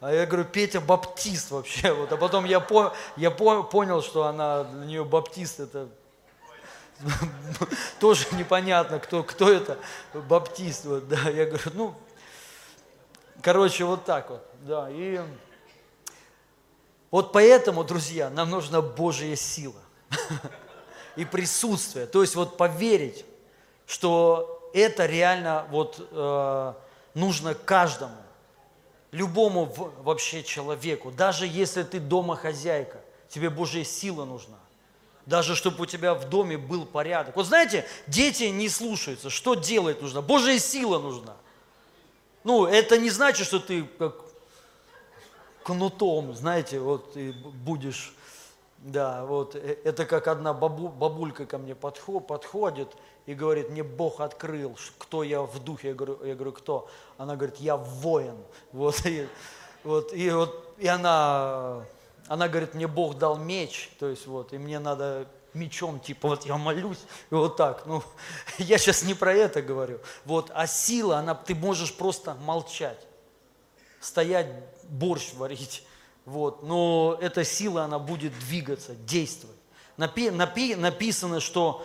[0.00, 1.92] А я говорю, Петя баптист вообще.
[1.94, 2.10] Вот.
[2.12, 5.88] А потом я, по, я по, понял, что она, для нее баптист это
[8.00, 9.78] тоже непонятно, кто, кто это
[10.12, 10.86] баптист.
[10.86, 11.30] Вот, да.
[11.30, 11.94] Я говорю, ну,
[13.40, 14.44] короче, вот так вот.
[14.62, 14.88] Да.
[14.90, 15.20] И
[17.12, 19.80] вот поэтому, друзья, нам нужна Божья сила
[21.14, 22.06] и присутствие.
[22.06, 23.24] То есть вот поверить,
[23.86, 26.74] что это реально вот э,
[27.14, 28.16] нужно каждому,
[29.12, 29.66] любому
[30.02, 31.10] вообще человеку.
[31.10, 34.58] Даже если ты дома хозяйка, тебе Божья сила нужна.
[35.26, 37.36] Даже чтобы у тебя в доме был порядок.
[37.36, 39.30] Вот знаете, дети не слушаются.
[39.30, 40.22] Что делать нужно?
[40.22, 41.36] Божья сила нужна.
[42.42, 44.14] Ну, это не значит, что ты как
[45.62, 48.14] кнутом, знаете, вот ты будешь
[48.80, 52.88] да, вот э, это как одна бабу, бабулька ко мне подход, подходит
[53.26, 55.88] и говорит, мне Бог открыл, кто я в духе.
[55.88, 56.88] Я говорю, я говорю кто?
[57.18, 58.36] Она говорит, я воин.
[58.72, 59.28] Вот, и,
[59.84, 61.84] вот, и, вот, и она,
[62.26, 66.46] она говорит, мне Бог дал меч, то есть вот, и мне надо мечом, типа вот
[66.46, 67.84] я молюсь, и вот так.
[67.86, 68.02] Ну,
[68.58, 70.00] я сейчас не про это говорю.
[70.24, 73.06] Вот, а сила, она, ты можешь просто молчать,
[74.00, 74.48] стоять,
[74.84, 75.84] борщ варить,
[76.24, 76.62] вот.
[76.62, 79.56] Но эта сила, она будет двигаться, действовать.
[79.96, 81.84] Напи, напи, написано, что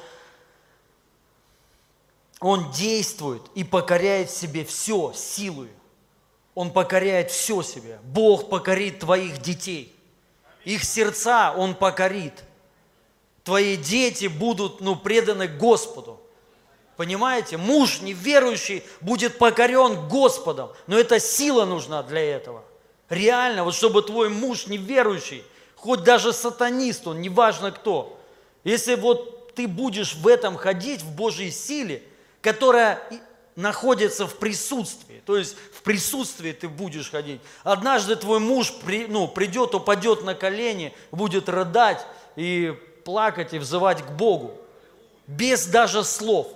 [2.39, 5.69] он действует и покоряет себе все силой.
[6.53, 7.99] Он покоряет все себе.
[8.03, 9.93] Бог покорит твоих детей.
[10.63, 12.43] Их сердца Он покорит.
[13.43, 16.21] Твои дети будут ну, преданы Господу.
[16.95, 17.57] Понимаете?
[17.57, 20.71] Муж неверующий будет покорен Господом.
[20.87, 22.63] Но эта сила нужна для этого–
[23.09, 25.43] Реально, вот чтобы твой муж неверующий,
[25.75, 28.19] хоть даже сатанист, он неважно кто,
[28.63, 32.01] если вот ты будешь в этом ходить, в Божьей силе,
[32.41, 33.01] которая
[33.55, 37.39] находится в присутствии, то есть в присутствии ты будешь ходить.
[37.63, 44.01] Однажды твой муж при, ну, придет, упадет на колени, будет рыдать и плакать и взывать
[44.01, 44.57] к Богу,
[45.27, 46.47] без даже слов.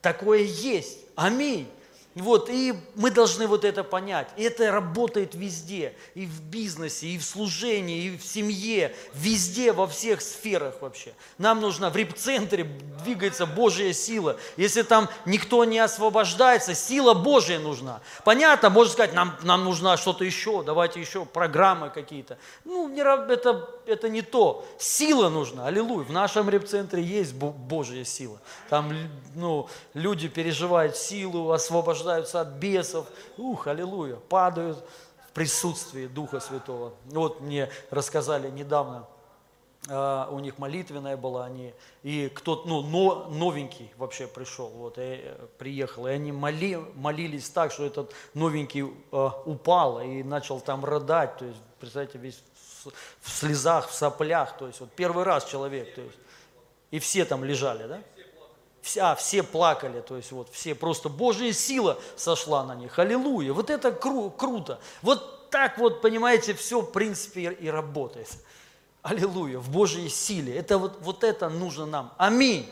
[0.00, 0.98] Такое есть.
[1.16, 1.68] Аминь.
[2.14, 4.28] Вот, и мы должны вот это понять.
[4.36, 9.86] И это работает везде, и в бизнесе, и в служении, и в семье, везде, во
[9.86, 11.12] всех сферах вообще.
[11.36, 12.64] Нам нужна в репцентре
[13.04, 14.36] двигается Божья сила.
[14.56, 18.00] Если там никто не освобождается, сила Божья нужна.
[18.24, 22.38] Понятно, можно сказать, нам, нам нужна что-то еще, давайте еще программы какие-то.
[22.64, 24.64] Ну, это, это не то.
[24.78, 26.04] Сила нужна, аллилуйя.
[26.04, 28.38] В нашем репцентре есть Божья сила.
[28.68, 28.92] Там
[29.34, 34.84] ну, люди переживают силу, освобождаются от бесов, ух, аллилуйя, падают
[35.28, 36.92] в присутствии Духа Святого.
[37.06, 39.06] Вот мне рассказали недавно,
[39.86, 41.72] Uh, у них молитвенная была, они,
[42.02, 47.48] и кто-то, ну, но, новенький вообще пришел, вот, и, э, приехал, и они моли, молились
[47.48, 52.42] так, что этот новенький uh, упал и начал там рыдать, то есть, представьте, весь
[53.20, 56.16] в слезах, в соплях, то есть, вот первый раз человек, то есть,
[56.90, 58.00] и все там лежали, да?
[58.82, 63.70] вся, все плакали, то есть вот все, просто Божья сила сошла на них, аллилуйя, вот
[63.70, 68.28] это кру, круто, вот так вот, понимаете, все в принципе и работает,
[69.02, 72.68] аллилуйя, в Божьей силе, это вот, вот это нужно нам, аминь.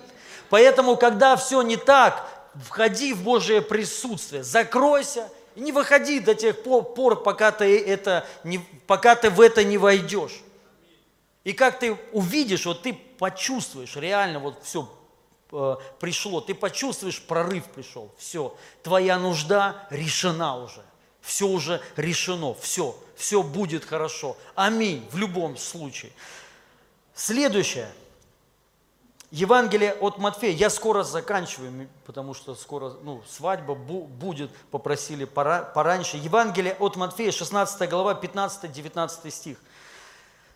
[0.49, 6.63] Поэтому, когда все не так, входи в Божье присутствие, закройся и не выходи до тех
[6.63, 10.43] пор, пока ты, это не, пока ты в это не войдешь.
[11.45, 14.87] И как ты увидишь, вот ты почувствуешь, реально вот все
[15.53, 20.83] э, пришло, ты почувствуешь, прорыв пришел, все, твоя нужда решена уже,
[21.23, 24.37] все уже решено, все, все будет хорошо.
[24.55, 26.13] Аминь, в любом случае.
[27.15, 27.89] Следующее.
[29.31, 30.53] Евангелие от Матфея.
[30.53, 36.17] Я скоро заканчиваю, потому что скоро ну, свадьба будет, попросили пора, пораньше.
[36.17, 39.59] Евангелие от Матфея, 16 глава, 15-19 стих.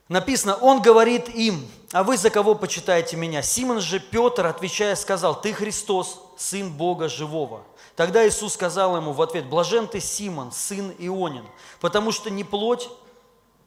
[0.09, 3.42] Написано, он говорит им, а вы за кого почитаете меня?
[3.42, 7.62] Симон же Петр, отвечая, сказал, ты Христос, Сын Бога Живого.
[7.94, 11.46] Тогда Иисус сказал ему в ответ, блажен ты, Симон, сын Ионин,
[11.80, 12.88] потому что не плоть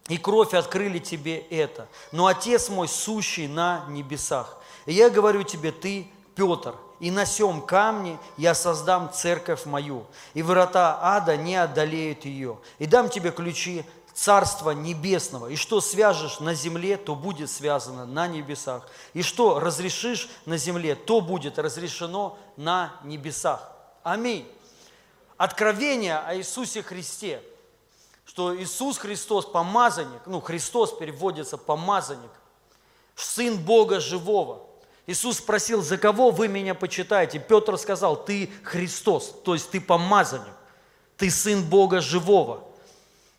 [0.10, 4.58] и кровь открыли тебе это, но Отец мой, сущий на небесах.
[4.86, 10.42] И я говорю тебе, ты, Петр, и на сем камне я создам церковь мою, и
[10.42, 15.48] врата ада не одолеют ее, и дам тебе ключи Царства Небесного.
[15.48, 18.88] И что свяжешь на земле, то будет связано на небесах.
[19.14, 23.72] И что разрешишь на земле, то будет разрешено на небесах.
[24.04, 24.48] Аминь.
[25.38, 27.42] Откровение о Иисусе Христе,
[28.26, 32.32] что Иисус Христос помазанник, ну Христос переводится помазанник,
[33.16, 34.68] Сын Бога живого.
[35.06, 37.40] Иисус спросил, за кого вы меня почитаете?
[37.40, 40.54] Петр сказал, ты Христос, то есть ты помазанник,
[41.18, 42.64] ты Сын Бога живого.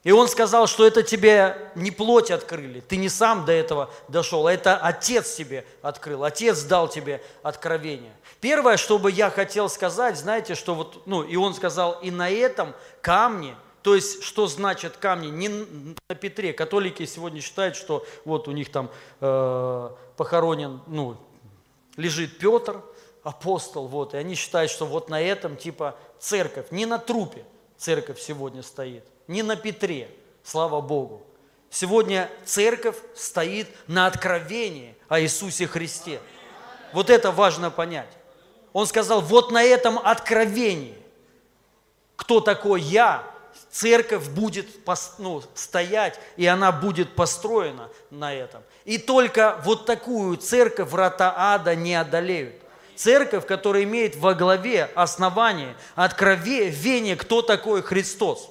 [0.02, 4.46] И он сказал, что это тебе не плоть открыли, ты не сам до этого дошел,
[4.46, 8.12] а это Отец тебе открыл, Отец дал тебе откровение.
[8.40, 12.28] Первое, что бы я хотел сказать, знаете, что вот, ну, и он сказал, и на
[12.28, 15.28] этом камне, то есть, что значит камни?
[15.28, 16.54] Не на Петре.
[16.54, 21.18] Католики сегодня считают, что вот у них там э, похоронен, ну,
[21.96, 22.82] лежит Петр,
[23.22, 27.44] апостол, вот, и они считают, что вот на этом типа церковь, не на трупе
[27.76, 30.08] церковь сегодня стоит не на Петре,
[30.42, 31.22] слава Богу.
[31.70, 36.20] Сегодня церковь стоит на откровении о Иисусе Христе.
[36.92, 38.10] Вот это важно понять.
[38.72, 40.96] Он сказал, вот на этом откровении,
[42.16, 43.28] кто такой я,
[43.74, 44.68] церковь будет
[45.18, 48.62] ну, стоять, и она будет построена на этом.
[48.84, 52.54] И только вот такую церковь врата ада не одолеют.
[52.94, 58.48] Церковь, которая имеет во главе основание, откровение, кто такой Христос.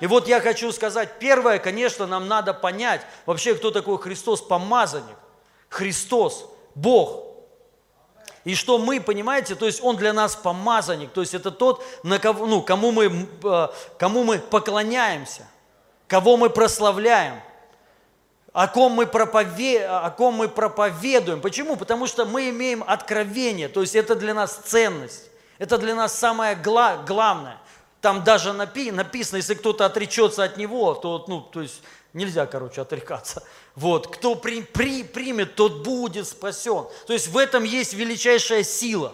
[0.00, 5.16] И вот я хочу сказать, первое, конечно, нам надо понять вообще, кто такой Христос, помазанник.
[5.68, 7.25] Христос, Бог.
[8.46, 12.20] И что мы, понимаете, то есть Он для нас помазанник, то есть это тот, на
[12.20, 15.48] кого, ну, кому, мы, э, кому мы поклоняемся,
[16.06, 17.40] кого мы прославляем,
[18.52, 19.84] о ком, мы пропове...
[19.84, 21.40] о ком мы проповедуем.
[21.40, 21.74] Почему?
[21.74, 25.24] Потому что мы имеем откровение, то есть это для нас ценность,
[25.58, 26.98] это для нас самое гла...
[26.98, 27.58] главное.
[28.00, 31.82] Там даже напи, написано, если кто-то отречется от него, то, ну, то есть
[32.16, 33.42] нельзя, короче, отрекаться.
[33.74, 36.86] Вот, кто при, при, примет, тот будет спасен.
[37.06, 39.12] То есть в этом есть величайшая сила.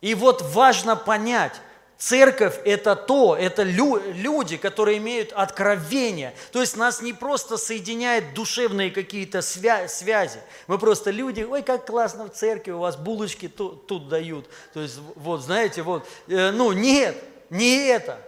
[0.00, 1.60] И вот важно понять,
[2.02, 6.34] Церковь– это то, это люди, которые имеют откровение.
[6.50, 10.40] То есть нас не просто соединяют душевные какие-то связи.
[10.66, 14.46] Мы просто люди, ой, как классно в церкви, у вас булочки тут, тут дают.
[14.74, 17.16] То есть вот, знаете, вот, э, ну нет,
[17.50, 18.18] не это.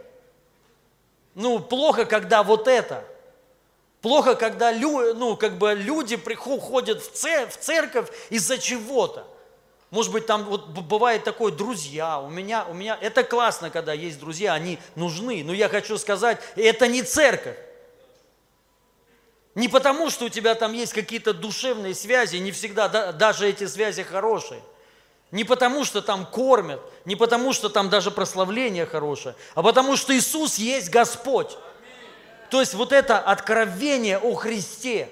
[1.34, 3.04] Ну, плохо, когда вот это.
[4.04, 9.26] Плохо, когда лю, ну, как бы люди приходят в, в церковь из-за чего-то.
[9.88, 14.20] Может быть, там вот бывает такое, друзья, у меня, у меня, это классно, когда есть
[14.20, 17.56] друзья, они нужны, но я хочу сказать, это не церковь.
[19.54, 23.66] Не потому, что у тебя там есть какие-то душевные связи, не всегда, да, даже эти
[23.66, 24.60] связи хорошие.
[25.30, 30.14] Не потому, что там кормят, не потому, что там даже прославление хорошее, а потому, что
[30.14, 31.56] Иисус есть Господь.
[32.50, 35.08] То есть вот это откровение о Христе.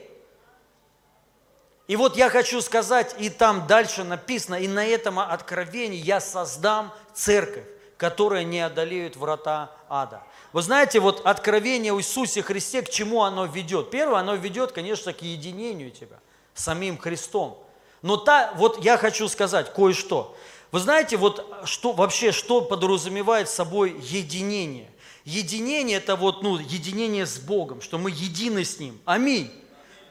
[1.88, 6.92] И вот я хочу сказать, и там дальше написано, и на этом откровении я создам
[7.12, 7.66] церковь,
[7.96, 10.22] которая не одолеет врата ада.
[10.52, 13.90] Вы знаете, вот откровение о Иисусе Христе, к чему оно ведет?
[13.90, 16.18] Первое, оно ведет, конечно, к единению тебя
[16.54, 17.62] с самим Христом.
[18.02, 20.36] Но та, вот я хочу сказать кое-что.
[20.70, 24.90] Вы знаете, вот что, вообще, что подразумевает собой единение?
[25.24, 29.00] Единение– это вот, ну, единение с Богом, что мы едины с Ним.
[29.04, 29.52] Аминь.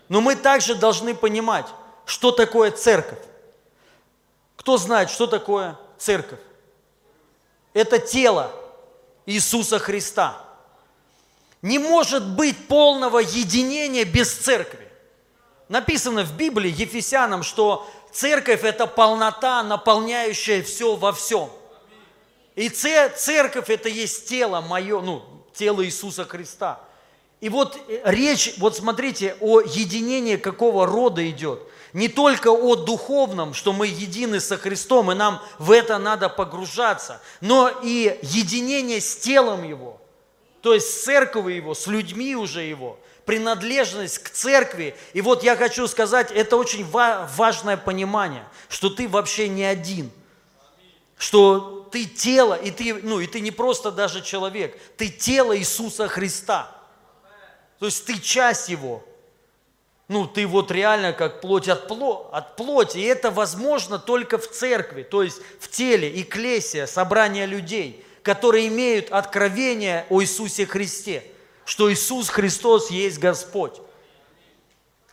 [0.08, 1.66] Но мы также должны понимать,
[2.06, 3.20] что такое церковь.
[4.56, 6.40] Кто знает, что такое церковь?
[7.74, 8.52] Это тело
[9.26, 10.38] Иисуса Христа.
[11.62, 14.88] Не может быть полного единения без церкви.
[15.70, 21.50] Написано в Библии Ефесянам, что церковь– это полнота, наполняющая все во всем.
[22.56, 25.24] И церковь– это есть тело мое, ну,
[25.54, 26.80] тело Иисуса Христа.
[27.40, 31.62] И вот э, речь, вот смотрите, о единении какого рода идет.
[31.94, 37.22] Не только о духовном, что мы едины со Христом, и нам в это надо погружаться,
[37.42, 40.00] но и единение с телом Его,
[40.62, 44.96] то есть с церковью Его, с людьми уже Его, принадлежность к церкви.
[45.14, 50.12] И вот я хочу сказать, это очень важное понимание, что ты вообще не один,
[51.18, 56.08] что ты тело, и ты, ну, и ты не просто даже человек, ты тело Иисуса
[56.08, 56.76] Христа.
[57.80, 59.04] То есть ты часть Его.
[60.08, 62.98] Ну, ты вот реально как плоть от, пло, от плоти.
[62.98, 69.12] И это возможно только в церкви, то есть в теле, экклесия, собрание людей, которые имеют
[69.12, 71.24] откровение о Иисусе Христе,
[71.66, 73.80] что Иисус Христос есть Господь.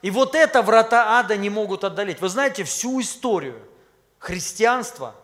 [0.02, 2.20] И вот это врата ада не могут одолеть.
[2.20, 3.60] Вы знаете, всю историю
[4.18, 5.14] христианства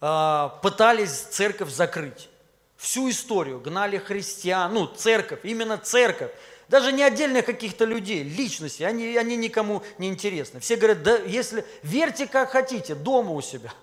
[0.00, 2.28] пытались церковь закрыть
[2.76, 6.30] всю историю, гнали христиан, ну, церковь, именно церковь,
[6.68, 10.60] даже не отдельных каких-то людей, личности, они, они никому не интересны.
[10.60, 13.74] Все говорят, да если, верьте как хотите, дома у себя.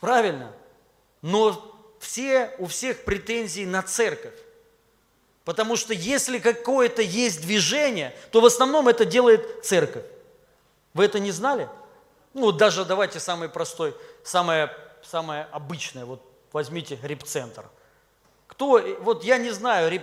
[0.00, 0.52] Правильно.
[1.22, 4.34] Но все, у всех претензии на церковь.
[5.44, 10.04] Потому что если какое-то есть движение, то в основном это делает церковь.
[10.94, 11.68] Вы это не знали?
[12.34, 16.04] Ну, даже давайте самый простой, самое, самое обычное.
[16.04, 16.22] Вот
[16.52, 17.64] возьмите репцентр–
[18.48, 20.02] кто, вот я не знаю,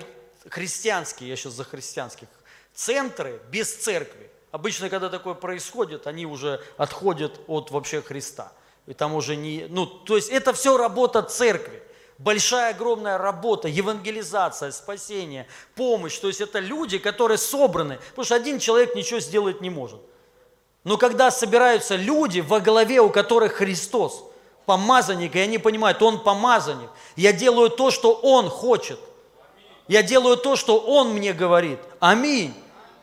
[0.50, 2.30] христианские, я сейчас за христианских,
[2.74, 4.30] центры без церкви.
[4.52, 8.54] Обычно, когда такое происходит, они уже отходят от вообще Христа.
[8.86, 11.82] И там уже не, ну, то есть это все работа церкви.
[12.18, 16.18] Большая, огромная работа, евангелизация, спасение, помощь.
[16.18, 20.00] То есть это люди, которые собраны, потому что один человек ничего сделать не может.
[20.86, 24.24] Но когда собираются люди, во главе у которых Христос–
[24.66, 26.90] помазанник, и они понимают, он помазанник.
[27.16, 29.00] Я делаю то, что он хочет.
[29.88, 31.80] Я делаю то, что он мне говорит.
[32.00, 32.54] Аминь.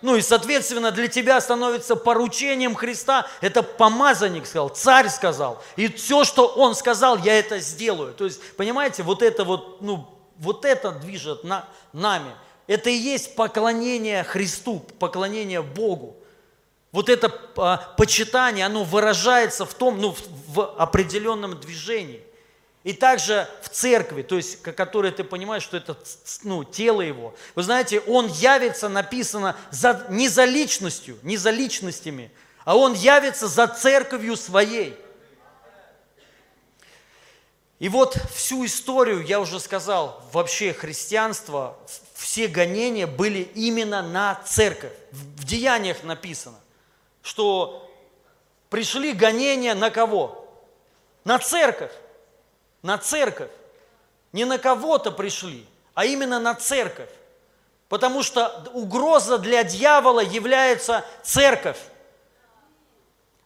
[0.02, 3.26] Ну и, соответственно, для тебя становится поручением Христа.
[3.40, 5.62] Это помазанник сказал, царь сказал.
[5.76, 8.12] И все, что он сказал, я это сделаю.
[8.12, 10.08] То есть, понимаете, вот это вот, ну,
[10.38, 12.32] вот это движет на, нами.
[12.66, 16.16] Это и есть поклонение Христу, поклонение Богу.
[16.92, 20.14] Вот это а, почитание, оно выражается в том, ну,
[20.48, 22.22] в определенном движении.
[22.84, 25.96] И также в церкви, то есть, которое ты понимаешь, что это
[26.42, 27.34] ну, тело его.
[27.54, 32.30] Вы знаете, он явится, написано, за, не за личностью, не за личностями,
[32.64, 34.96] а он явится за церковью своей.
[37.78, 41.78] И вот всю историю, я уже сказал, вообще христианство,
[42.14, 44.92] все гонения были именно на церковь.
[45.12, 46.61] В деяниях написано
[47.22, 47.88] что
[48.68, 50.48] пришли гонения на кого?
[51.24, 51.92] На церковь.
[52.82, 53.50] На церковь.
[54.32, 57.10] Не на кого-то пришли, а именно на церковь.
[57.88, 61.78] Потому что угроза для дьявола является церковь.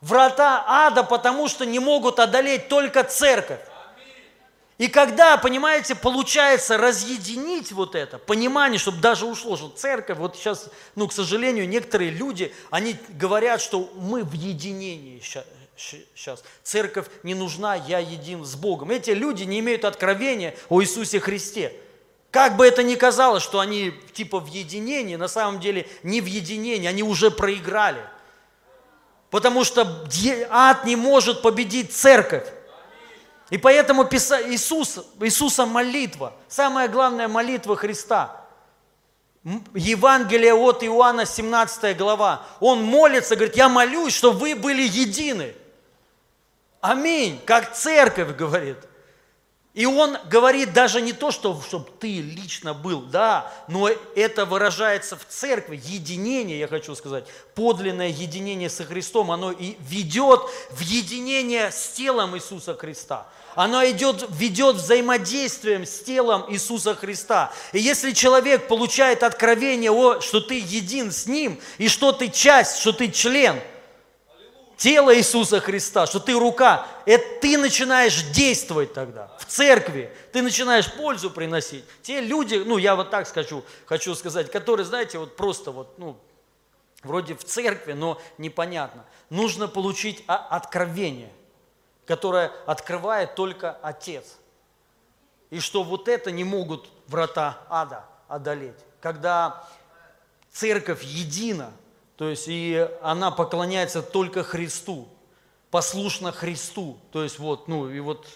[0.01, 3.61] Врата ада, потому что не могут одолеть только церковь.
[4.79, 10.69] И когда, понимаете, получается разъединить вот это, понимание, чтобы даже ушло, что церковь, вот сейчас,
[10.95, 16.43] ну, к сожалению, некоторые люди, они говорят, что мы в единении сейчас.
[16.63, 18.91] Церковь не нужна, я един с Богом.
[18.91, 21.73] Эти люди не имеют откровения о Иисусе Христе.
[22.31, 26.27] Как бы это ни казалось, что они типа в единении, на самом деле не в
[26.27, 28.03] единении, они уже проиграли.
[29.31, 30.07] Потому что
[30.51, 32.47] ад не может победить церковь.
[33.51, 38.45] И поэтому Иисус, Иисуса молитва, самая главная молитва Христа.
[39.75, 42.45] Евангелие от Иоанна, 17 глава.
[42.59, 45.55] Он молится, говорит, я молюсь, чтобы вы были едины.
[46.81, 48.79] Аминь, как церковь говорит.
[49.77, 55.17] И он говорит даже не то, что, чтобы ты лично был, да, но это выражается
[55.19, 61.71] в церкви, единение, я хочу сказать, подлинное единение со Христом, оно и ведет в единение
[61.71, 63.27] с телом Иисуса Христа.
[63.55, 67.53] Оно идет, ведет взаимодействием с телом Иисуса Христа.
[67.75, 72.79] И если человек получает откровение, о, что ты един с Ним, и что ты часть,
[72.79, 73.61] что ты член–
[74.77, 80.93] тело Иисуса Христа, что ты рука, это ты начинаешь действовать тогда в церкви, ты начинаешь
[80.93, 81.85] пользу приносить.
[82.03, 86.17] Те люди, ну я вот так скажу, хочу сказать, которые, знаете, вот просто вот, ну,
[87.03, 89.05] вроде в церкви, но непонятно.
[89.31, 91.33] Нужно получить откровение,
[92.07, 94.37] которое открывает только Отец.
[95.51, 98.75] И что вот это не могут врата ада одолеть.
[99.01, 99.69] Когда
[100.53, 101.73] церковь едина–
[102.17, 105.07] то есть и она поклоняется только Христу,
[105.71, 106.99] послушна Христу.
[107.13, 108.27] То есть вот, ну и вот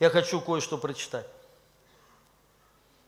[0.00, 1.26] я хочу кое-что прочитать.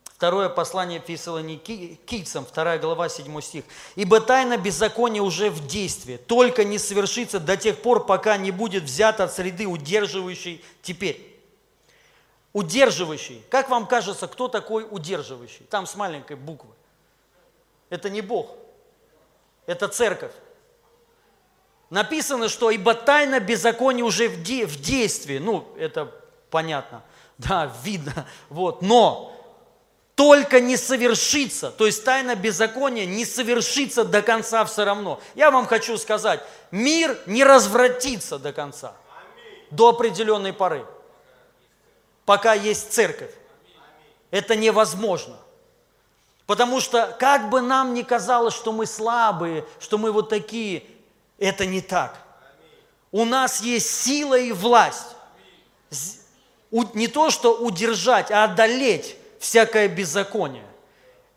[0.04, 3.64] Второе послание Фессалоникийцам, 2 глава, 7 стих.
[3.96, 8.84] «Ибо тайна беззакония уже в действии, только не совершится до тех пор, пока не будет
[8.84, 11.30] взята от среды удерживающей теперь».
[12.52, 13.42] Удерживающий.
[13.50, 15.66] Как вам кажется, кто такой удерживающий?
[15.68, 16.70] Там с маленькой буквы.
[17.90, 18.54] Это не Бог.
[19.66, 20.32] Это церковь.
[21.90, 25.38] Написано, что ибо тайна беззакония уже в, де, в действии.
[25.38, 26.12] Ну, это
[26.50, 27.02] понятно.
[27.38, 28.26] Да, видно.
[28.48, 28.82] Вот.
[28.82, 29.34] Но
[30.14, 35.20] только не совершится, то есть тайна беззакония не совершится до конца все равно.
[35.34, 36.40] Я вам хочу сказать,
[36.70, 38.94] мир не развратится до конца,
[39.70, 40.86] до определенной поры,
[42.24, 43.32] пока есть церковь.
[44.30, 45.36] Это невозможно.
[46.46, 50.84] Потому что как бы нам ни казалось, что мы слабые, что мы вот такие,
[51.38, 52.18] это не так.
[53.10, 55.16] У нас есть сила и власть.
[56.70, 60.66] Не то, что удержать, а одолеть всякое беззаконие.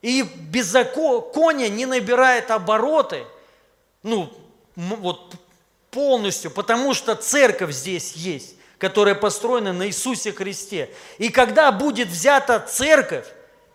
[0.01, 3.25] И беззаконие не набирает обороты,
[4.03, 4.31] ну,
[4.75, 5.35] вот
[5.91, 10.89] полностью, потому что церковь здесь есть, которая построена на Иисусе Христе.
[11.17, 13.25] И когда будет взята церковь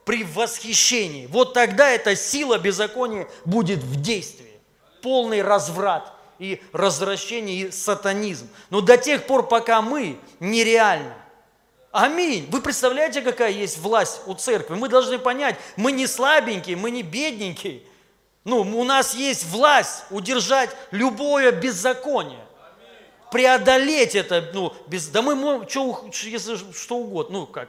[0.05, 4.61] при восхищении, вот тогда эта сила беззакония будет в действии.
[5.03, 8.49] Полный разврат и развращение, и сатанизм.
[8.71, 11.15] Но до тех пор, пока мы нереально
[11.93, 12.49] Аминь.
[12.51, 14.75] Вы представляете, какая есть власть у церкви?
[14.75, 17.83] Мы должны понять, мы не слабенькие, мы не бедненькие.
[18.45, 22.41] Ну, у нас есть власть удержать любое беззаконие.
[23.31, 27.69] Преодолеть это, ну, без, да мы можем, что, если что угодно, ну, как,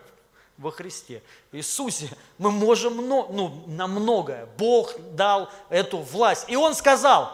[0.57, 4.47] во Христе, Иисусе, мы можем ну, на многое.
[4.57, 6.45] Бог дал эту власть.
[6.47, 7.31] И Он сказал,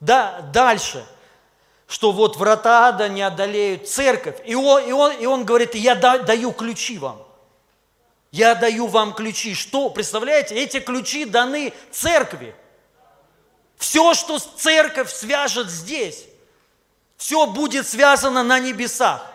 [0.00, 1.06] да, дальше–
[1.90, 4.36] что вот врата ада не одолеют церковь.
[4.46, 7.20] И он, и он, и он говорит, я даю ключи вам.
[8.30, 9.54] Я даю вам ключи.
[9.54, 9.90] Что?
[9.90, 12.54] Представляете, эти ключи даны церкви.
[13.76, 16.26] Все, что церковь свяжет здесь,
[17.16, 19.28] все будет связано на небесах.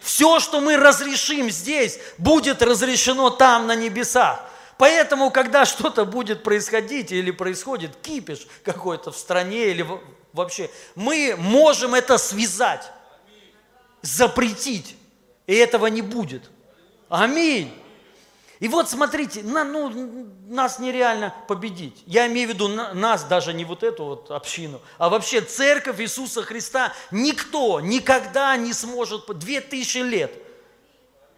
[0.00, 4.40] Все, что мы разрешим здесь, будет разрешено там, на небесах.
[4.78, 9.86] Поэтому, когда что-то будет происходить или происходит кипиш какой-то в стране или
[10.32, 10.70] вообще.
[10.94, 12.90] Мы можем это связать,
[14.00, 14.96] запретить,
[15.46, 16.50] и этого не будет.
[17.08, 17.74] Аминь.
[18.60, 22.02] И вот смотрите, на, ну, нас нереально победить.
[22.06, 25.98] Я имею в виду на, нас, даже не вот эту вот общину, а вообще церковь
[25.98, 30.30] Иисуса Христа никто никогда не сможет, две тысячи лет,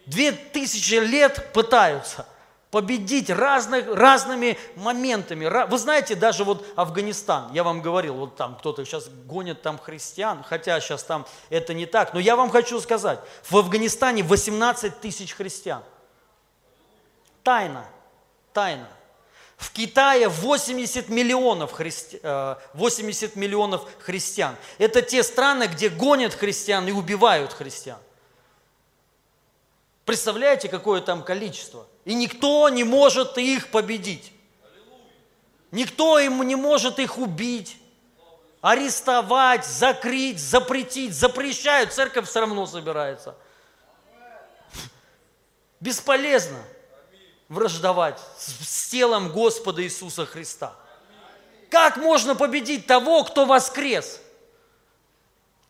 [0.05, 2.27] две тысячи лет пытаются
[2.73, 5.47] победить разных, разными моментами.
[5.68, 10.43] Вы знаете, даже вот Афганистан, я вам говорил, вот там кто-то сейчас гонит там христиан,
[10.43, 15.35] хотя сейчас там это не так, но я вам хочу сказать, в Афганистане 18 тысяч
[15.35, 15.83] христиан.
[17.43, 17.86] Тайна,
[18.53, 18.88] тайна.
[19.57, 22.20] В Китае 80 миллионов, христи...
[22.74, 24.57] 80 э, миллионов христиан.
[24.78, 27.99] Это те страны, где гонят христиан и убивают христиан.
[30.05, 31.86] Представляете, какое там количество?
[32.05, 34.32] И никто не может их победить.
[35.70, 37.78] Никто им не может их убить,
[38.61, 41.14] арестовать, закрыть, запретить.
[41.14, 43.36] Запрещают, церковь все равно собирается.
[45.80, 46.59] Бесполезно
[47.53, 50.75] враждовать с телом Господа Иисуса Христа.
[51.71, 54.21] Как можно победить того, кто воскрес?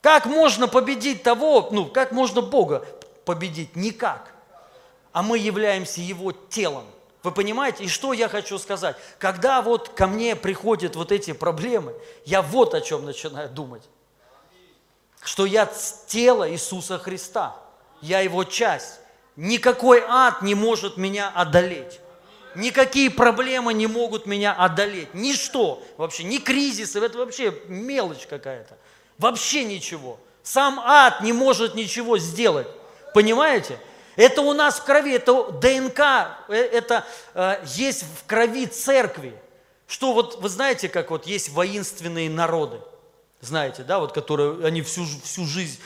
[0.00, 2.86] Как можно победить того, ну, как можно Бога
[3.24, 3.76] победить?
[3.76, 4.32] Никак
[5.12, 6.86] а мы являемся Его телом.
[7.22, 7.84] Вы понимаете?
[7.84, 8.96] И что я хочу сказать?
[9.18, 13.82] Когда вот ко мне приходят вот эти проблемы, я вот о чем начинаю думать.
[15.22, 15.70] Что я
[16.08, 17.56] тело Иисуса Христа.
[18.00, 18.98] Я Его часть.
[19.36, 22.00] Никакой ад не может меня одолеть.
[22.54, 25.14] Никакие проблемы не могут меня одолеть.
[25.14, 28.76] Ничто вообще, ни кризисы, это вообще мелочь какая-то.
[29.18, 30.18] Вообще ничего.
[30.42, 32.66] Сам ад не может ничего сделать.
[33.14, 33.78] Понимаете?
[34.16, 36.00] Это у нас в крови, это ДНК,
[36.48, 39.34] э, это э, есть в крови церкви.
[39.86, 42.80] Что вот, вы знаете, как вот есть воинственные народы,
[43.40, 45.80] знаете, да, вот которые, они всю, всю жизнь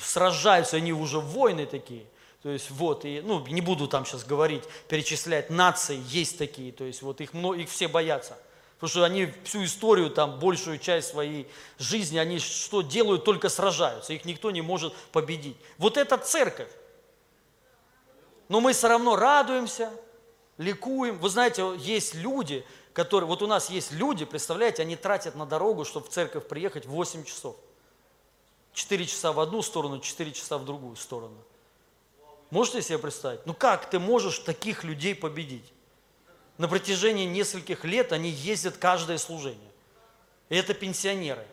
[0.00, 2.04] сражаются, они уже воины такие.
[2.48, 6.82] То есть вот, и, ну, не буду там сейчас говорить, перечислять, нации есть такие, то
[6.82, 8.38] есть вот их, их все боятся.
[8.76, 11.46] Потому что они всю историю, там, большую часть своей
[11.78, 15.58] жизни, они что делают, только сражаются, их никто не может победить.
[15.76, 16.70] Вот это церковь
[18.48, 19.92] но мы все равно радуемся,
[20.56, 21.18] ликуем.
[21.18, 25.84] Вы знаете, есть люди, которые, вот у нас есть люди, представляете, они тратят на дорогу,
[25.84, 27.56] чтобы в церковь приехать 8 часов.
[28.72, 31.36] 4 часа в одну сторону, 4 часа в другую сторону.
[32.50, 33.44] Можете себе представить?
[33.46, 35.72] Ну как ты можешь таких людей победить?
[36.56, 39.70] На протяжении нескольких лет они ездят каждое служение.
[40.48, 41.46] И это пенсионеры,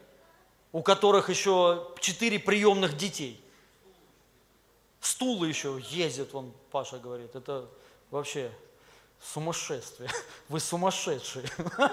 [0.72, 3.44] у которых еще четыре приемных детей.
[5.02, 7.36] Стулы еще ездят, он Паша говорит.
[7.36, 7.70] Это
[8.10, 8.52] вообще
[9.22, 10.10] сумасшествие.
[10.50, 11.46] Вы сумасшедшие.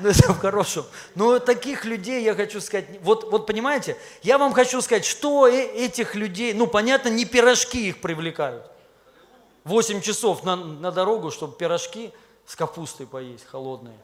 [0.00, 0.84] Ну, это в хорошем.
[1.16, 6.14] Но таких людей, я хочу сказать, вот, вот понимаете, я вам хочу сказать, что этих
[6.14, 8.70] людей, ну, понятно, не пирожки их привлекают.
[9.64, 12.12] 8 часов на, на дорогу, чтобы пирожки
[12.46, 13.98] с капустой поесть, холодные.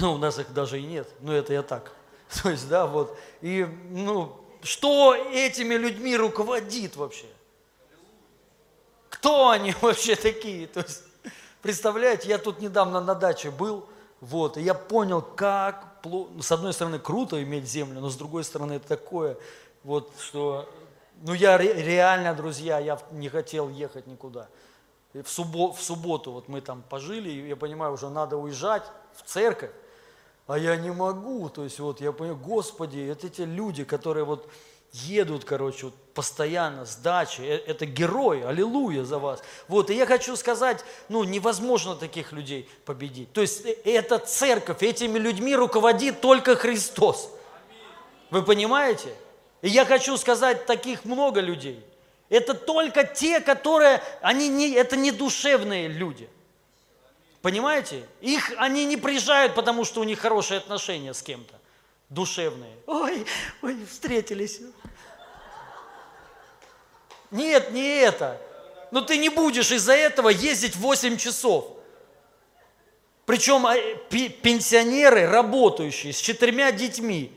[0.00, 1.92] Ну, у нас их даже и нет, но это я так.
[2.42, 3.16] То есть, да, вот.
[3.40, 7.26] И, ну, что этими людьми руководит вообще?
[9.08, 10.66] Кто они вообще такие?
[10.66, 11.02] То есть,
[11.62, 13.86] представляете, я тут недавно на даче был,
[14.20, 18.44] вот, и я понял, как, ну, с одной стороны, круто иметь землю, но с другой
[18.44, 19.36] стороны, это такое,
[19.84, 20.68] вот, что,
[21.22, 24.48] ну, я реально, друзья, я не хотел ехать никуда.
[25.14, 28.84] В, суббо, в субботу вот мы там пожили, и я понимаю, уже надо уезжать
[29.14, 29.70] в церковь,
[30.46, 34.48] а я не могу, то есть вот я понимаю, Господи, это те люди, которые вот
[34.92, 37.40] едут, короче, вот постоянно с дачи.
[37.40, 39.42] Э, это герой, аллилуйя за вас.
[39.68, 43.32] Вот, и я хочу сказать, ну, невозможно таких людей победить.
[43.32, 47.30] То есть, э, эта церковь, этими людьми руководит только Христос.
[48.30, 49.14] Вы понимаете?
[49.62, 51.84] И я хочу сказать, таких много людей.
[52.28, 56.28] Это только те, которые, они не, это не душевные люди.
[57.40, 58.04] Понимаете?
[58.20, 61.54] Их они не приезжают, потому что у них хорошие отношения с кем-то
[62.08, 62.74] душевные.
[62.86, 63.26] Ой,
[63.62, 64.60] ой, встретились.
[67.30, 68.40] Нет, не это.
[68.90, 71.76] Но ты не будешь из-за этого ездить 8 часов.
[73.26, 73.76] Причем а,
[74.08, 77.30] пенсионеры, работающие, с четырьмя детьми,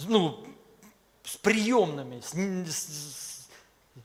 [0.00, 0.44] ну,
[1.24, 2.34] с приемными, с,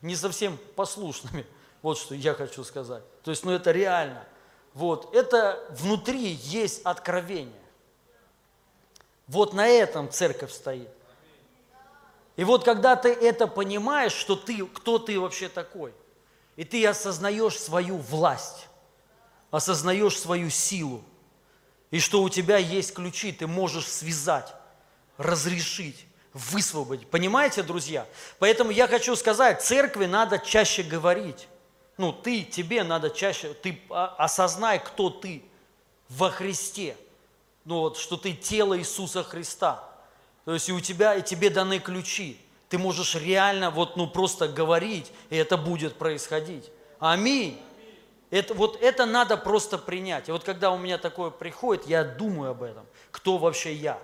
[0.01, 1.45] не совсем послушными.
[1.81, 3.03] Вот что я хочу сказать.
[3.23, 4.25] То есть, ну это реально.
[4.73, 7.53] Вот, это внутри есть откровение.
[9.27, 10.89] Вот на этом церковь стоит.
[12.39, 15.91] И вот когда ты это понимаешь, что ты, кто ты вообще такой,
[16.55, 18.69] и ты осознаешь свою власть,
[19.51, 21.03] осознаешь свою силу,
[21.91, 24.53] и что у тебя есть ключи, ты можешь связать,
[25.17, 27.09] разрешить, высвободить.
[27.09, 28.07] Понимаете, друзья?
[28.37, 31.49] Поэтому я хочу сказать, церкви надо чаще говорить.
[31.97, 35.43] Ну, ты, тебе надо чаще, ты осознай, кто ты
[36.07, 36.95] во Христе–
[37.69, 39.88] ну вот, что ты тело Иисуса Христа.
[40.45, 42.39] То есть и у тебя, и тебе даны ключи.
[42.69, 46.71] Ты можешь реально вот, ну, просто говорить, и это будет происходить.
[46.99, 47.59] Аминь.
[48.29, 50.29] Это, вот это надо просто принять.
[50.29, 52.85] И вот когда у меня такое приходит, я думаю об этом.
[53.11, 53.99] Кто вообще я?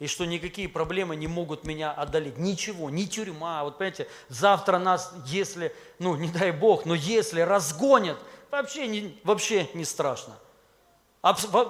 [0.00, 2.38] И что никакие проблемы не могут меня одолеть.
[2.38, 3.64] Ничего, ни тюрьма.
[3.64, 8.18] Вот понимаете, завтра нас, если, ну не дай Бог, но если разгонят,
[8.50, 10.34] вообще не, вообще не страшно.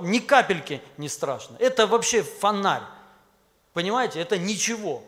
[0.03, 1.57] Ни капельки не страшно.
[1.59, 2.83] Это вообще фонарь.
[3.73, 5.03] Понимаете, это ничего.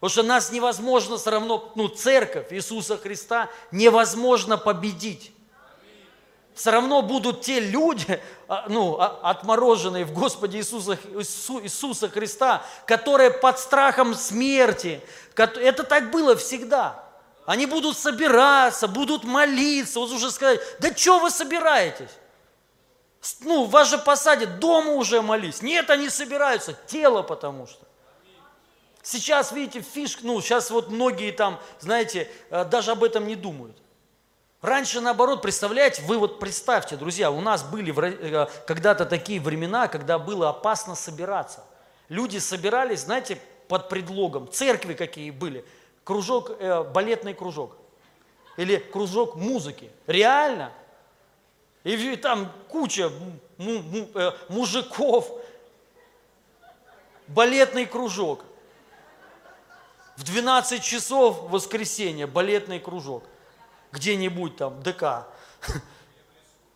[0.00, 5.32] Потому что нас невозможно все равно, ну, церковь Иисуса Христа невозможно победить.
[6.54, 13.30] Все равно будут те люди, а, ну, а, отмороженные в Господе Иисуса, Иисуса Христа, которые
[13.30, 15.00] под страхом смерти.
[15.36, 17.04] Это так было всегда.
[17.46, 20.00] Они будут собираться, будут молиться.
[20.00, 22.10] Вот уже сказать, да что вы собираетесь?
[23.40, 25.62] Ну, вас же посадят, дома уже молись.
[25.62, 27.84] Нет, они собираются, тело потому что.
[29.02, 33.76] Сейчас, видите, фишка, ну, сейчас вот многие там, знаете, э, даже об этом не думают.
[34.60, 40.18] Раньше, наоборот, представляете, вы вот представьте, друзья, у нас были э, когда-то такие времена, когда
[40.18, 41.64] было опасно собираться.
[42.08, 45.64] Люди собирались, знаете, под предлогом, церкви какие были,
[46.02, 47.76] кружок, э, балетный кружок
[48.56, 49.90] или кружок музыки.
[50.06, 50.72] Реально,
[51.94, 53.10] и там куча
[53.58, 55.30] э, мужиков,
[57.28, 58.44] балетный кружок.
[60.16, 63.24] В 12 часов в воскресенье балетный кружок.
[63.92, 65.28] Где-нибудь там, ДК.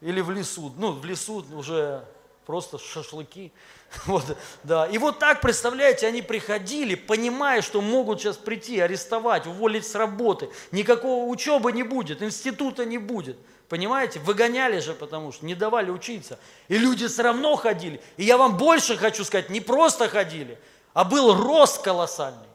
[0.00, 0.72] Или в лесу.
[0.78, 2.04] Ну, в лесу уже
[2.46, 3.52] просто шашлыки.
[4.06, 4.24] Вот,
[4.64, 4.86] да.
[4.86, 10.48] И вот так, представляете, они приходили, понимая, что могут сейчас прийти, арестовать, уволить с работы.
[10.70, 13.36] Никакого учебы не будет, института не будет.
[13.72, 14.20] Понимаете?
[14.20, 16.38] Выгоняли же, потому что не давали учиться.
[16.68, 18.02] И люди все равно ходили.
[18.18, 20.58] И я вам больше хочу сказать, не просто ходили,
[20.92, 22.50] а был рост колоссальный.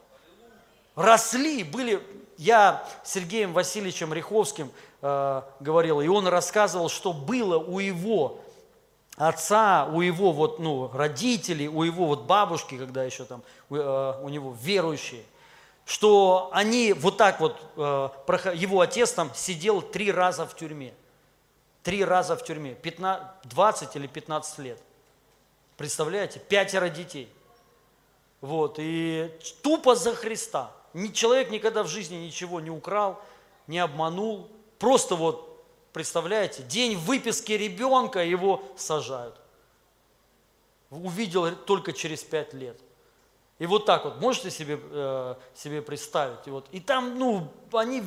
[0.95, 2.03] Росли, были...
[2.37, 8.41] Я с Сергеем Васильевичем Риховским э, говорил, и он рассказывал, что было у его
[9.15, 13.41] отца, у его вот, ну, родителей, у его вот бабушки, когда еще там
[13.71, 15.23] э, у него верующие,
[15.83, 18.09] что они вот так вот, э,
[18.53, 20.93] его отец там сидел три раза в тюрьме.
[21.87, 24.77] Три раза в тюрьме, 15, 20 или 15 лет.
[25.77, 26.37] Представляете?
[26.37, 27.31] Пятеро детей.
[28.41, 29.31] Вот, и
[29.61, 30.69] тупо за Христа.
[31.13, 33.21] Человек никогда в жизни ничего не украл,
[33.67, 34.49] не обманул.
[34.79, 35.63] Просто вот,
[35.93, 39.39] представляете, день выписки ребенка его сажают.
[40.89, 42.77] Увидел только через пять лет.
[43.59, 46.45] И вот так вот, можете себе, э, себе представить?
[46.45, 48.03] И, вот, и там, ну, они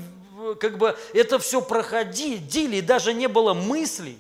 [0.61, 4.19] как бы это все проходили, даже не было мыслей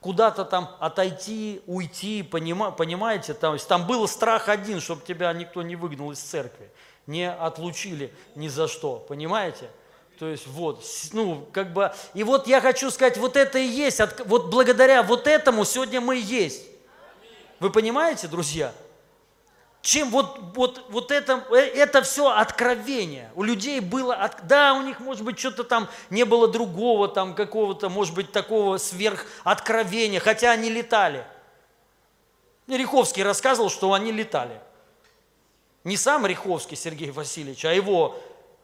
[0.00, 3.34] куда-то там отойти, уйти, понима, понимаете?
[3.34, 6.70] Там, там был страх один, чтобы тебя никто не выгнал из церкви,
[7.06, 9.68] не отлучили ни за что, понимаете?
[10.18, 10.82] То есть вот,
[11.12, 15.26] ну, как бы, и вот я хочу сказать, вот это и есть, вот благодаря вот
[15.26, 16.64] этому сегодня мы есть.
[17.60, 18.72] Вы понимаете, друзья?
[19.80, 23.30] Чем вот, вот, вот это, э, это все откровение.
[23.34, 27.88] У людей было, да, у них, может быть, что-то там не было другого, там какого-то,
[27.88, 31.24] может быть, такого сверхоткровения, хотя они летали.
[32.66, 34.60] Риховский рассказывал, что они летали.
[35.84, 38.20] Не сам Риховский Сергей Васильевич, а его,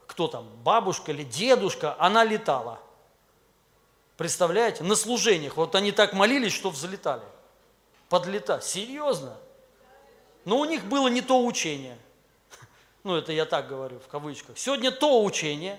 [0.07, 2.81] кто там, бабушка или дедушка, она летала.
[4.17, 4.85] Представляете?
[4.85, 5.57] На служениях.
[5.57, 7.23] Вот они так молились, что взлетали.
[8.09, 8.65] Подлетать.
[8.65, 9.37] Серьезно?
[10.45, 11.99] Но у них было не то учение.
[13.03, 14.57] Ну, это я так говорю, в кавычках.
[14.57, 15.79] Сегодня то учение,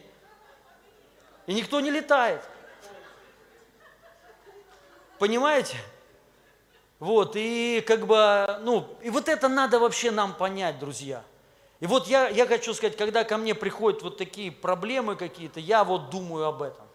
[1.48, 2.42] и никто не летает.
[5.18, 5.78] Понимаете?
[7.00, 11.24] Вот, и как бы, ну, и вот это надо вообще нам понять, друзья.
[11.80, 15.84] И вот я, я хочу сказать, когда ко мне приходят вот такие проблемы какие-то, я
[15.84, 16.86] вот думаю об этом,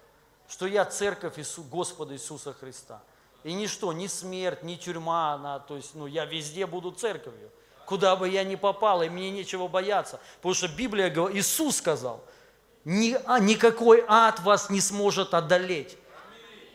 [0.48, 3.02] что я церковь Иису, Господа Иисуса Христа.
[3.44, 7.50] И ничто, ни смерть, ни тюрьма, она, то есть, ну, я везде буду церковью
[7.90, 10.20] куда бы я ни попал, и мне нечего бояться.
[10.36, 12.24] Потому что Библия говорит, Иисус сказал,
[12.84, 15.96] ни, а, никакой ад вас не сможет одолеть.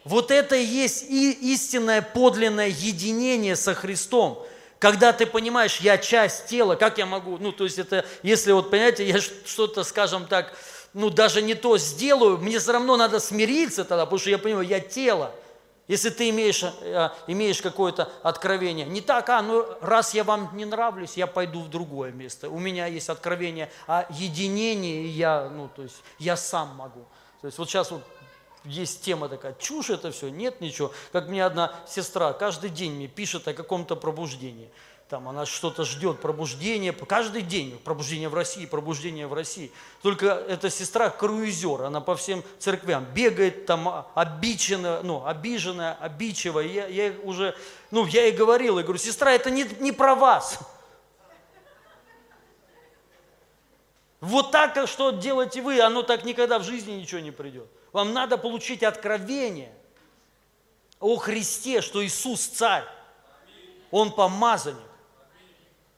[0.03, 4.45] Вот это и есть и истинное подлинное единение со Христом.
[4.77, 8.69] Когда ты понимаешь, я часть тела, как я могу, ну, то есть это, если вот,
[8.69, 10.53] понимаете, я что-то, скажем так,
[10.93, 14.67] ну, даже не то сделаю, мне все равно надо смириться тогда, потому что я понимаю,
[14.67, 15.31] я тело.
[15.87, 20.65] Если ты имеешь, э, имеешь какое-то откровение, не так, а, ну раз я вам не
[20.65, 22.49] нравлюсь, я пойду в другое место.
[22.49, 27.05] У меня есть откровение о единении, я, ну, то есть я сам могу.
[27.41, 28.01] То есть вот сейчас вот
[28.63, 30.91] есть тема такая, чушь это все, нет ничего.
[31.11, 34.71] Как мне одна сестра каждый день мне пишет о каком-то пробуждении
[35.09, 39.71] там она что-то ждет, пробуждение, каждый день пробуждение в России, пробуждение в России.
[40.01, 46.65] Только эта сестра круизер, она по всем церквям бегает там обиченная, ну, обиженная, обидчивая.
[46.65, 47.55] Я, я уже,
[47.91, 50.57] ну, я ей говорил, я говорю, сестра, это не, не про вас.
[54.21, 57.67] Вот так, что делаете вы, оно так никогда в жизни ничего не придет.
[57.93, 59.71] Вам надо получить откровение
[60.99, 62.85] о Христе, что Иисус царь,
[63.91, 64.94] Он помазанник.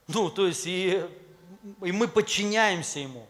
[0.07, 1.03] Ну, то есть, и,
[1.81, 3.27] и мы подчиняемся Ему.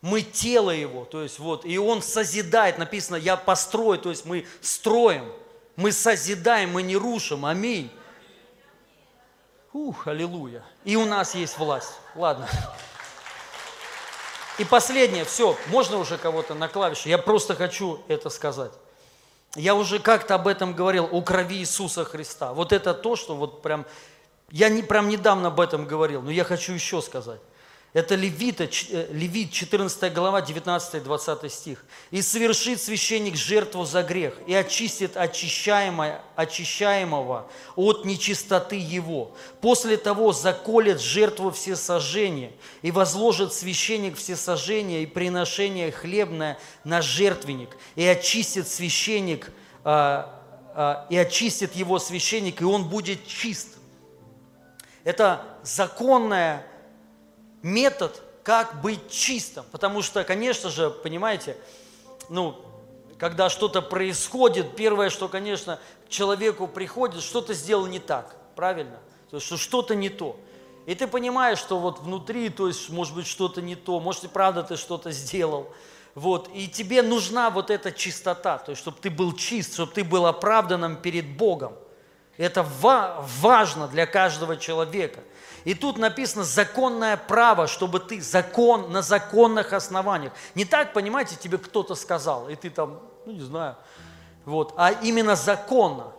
[0.00, 4.46] Мы тело Его, то есть вот, и Он созидает, написано, я построю, то есть мы
[4.60, 5.32] строим,
[5.74, 7.90] мы созидаем, мы не рушим, аминь.
[9.72, 10.62] Ух, аллилуйя.
[10.84, 11.94] И у нас есть власть.
[12.14, 12.48] Ладно.
[14.58, 18.72] И последнее, все, можно уже кого-то на клавише, я просто хочу это сказать.
[19.54, 22.52] Я уже как-то об этом говорил, о крови Иисуса Христа.
[22.52, 23.86] Вот это то, что вот прям
[24.50, 27.40] я не, прям недавно об этом говорил, но я хочу еще сказать.
[27.96, 31.82] Это Левита, э, Левит, 14 глава, 19-20 стих.
[32.10, 39.34] «И совершит священник жертву за грех, и очистит очищаемое, очищаемого от нечистоты его.
[39.62, 48.04] После того заколет жертву всесожжения, и возложит священник всесожжения и приношение хлебное на жертвенник, и
[48.04, 49.50] очистит священник,
[49.84, 50.42] а,
[50.74, 53.75] а, и очистит его священник, и он будет чист
[55.06, 56.58] это законный
[57.62, 59.64] метод, как быть чистым.
[59.70, 61.56] Потому что, конечно же, понимаете,
[62.28, 62.56] ну,
[63.16, 65.78] когда что-то происходит, первое, что, конечно,
[66.08, 68.98] человеку приходит, что-то сделал не так, правильно?
[69.30, 70.40] То есть, что что-то не то.
[70.86, 74.28] И ты понимаешь, что вот внутри, то есть, может быть, что-то не то, может, и
[74.28, 75.72] правда ты что-то сделал.
[76.16, 80.02] Вот, и тебе нужна вот эта чистота, то есть, чтобы ты был чист, чтобы ты
[80.02, 81.74] был оправданным перед Богом.
[82.36, 85.20] Это важно для каждого человека.
[85.64, 90.32] И тут написано законное право, чтобы ты закон на законных основаниях.
[90.54, 93.76] Не так, понимаете, тебе кто-то сказал, и ты там, ну не знаю,
[94.44, 96.12] вот, а именно законно.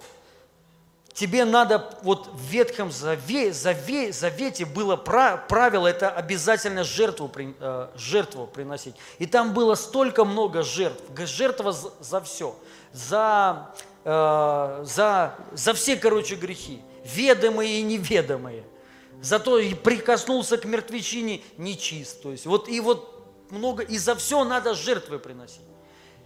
[1.13, 8.45] Тебе надо, вот в Ветхом Завете, Завете, Завете было правило, это обязательно жертву, э, жертву
[8.45, 8.95] приносить.
[9.17, 12.53] И там было столько много жертв, жертва за все.
[12.91, 13.73] За
[14.07, 18.63] э, за, за все, короче, грехи, ведомые и неведомые.
[19.21, 22.21] Зато и прикоснулся к мертвечине нечист.
[22.21, 25.61] То есть вот и вот много, и за все надо жертвы приносить.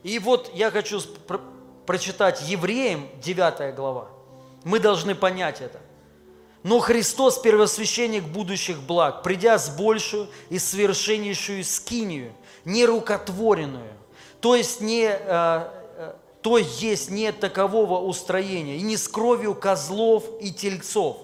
[0.03, 1.39] И вот я хочу про
[1.85, 4.07] прочитать Евреям 9 глава.
[4.63, 5.79] Мы должны понять это.
[6.63, 12.33] Но Христос, первосвященник будущих благ, придя с большую и совершеннейшую скинию,
[12.65, 13.93] не рукотворенную,
[14.39, 15.80] то есть не, э,
[16.41, 21.17] то есть не такового устроения, и не с кровью козлов и тельцов,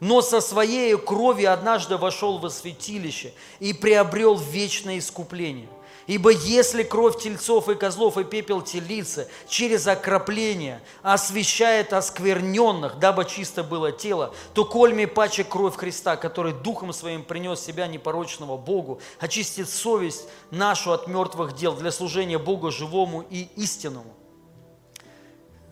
[0.00, 5.68] но со своей кровью однажды вошел во святилище и приобрел вечное искупление–
[6.06, 13.62] Ибо если кровь тельцов и козлов и пепел телицы через окропление освещает оскверненных, дабы чисто
[13.62, 19.68] было тело, то кольми паче кровь Христа, который духом своим принес себя непорочного Богу, очистит
[19.68, 24.12] совесть нашу от мертвых дел для служения Богу живому и истинному.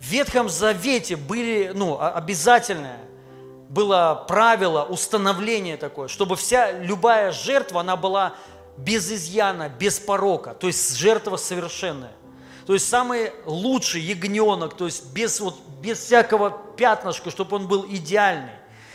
[0.01, 2.99] Ветхом Завете были, ну, обязательное
[3.69, 8.35] было правило, установление такое, чтобы вся, любая жертва, она была
[8.77, 12.13] без изъяна, без порока, то есть жертва совершенная.
[12.67, 17.85] То есть самый лучший ягненок, то есть без, вот, без всякого пятнышка, чтобы он был
[17.89, 18.53] идеальный.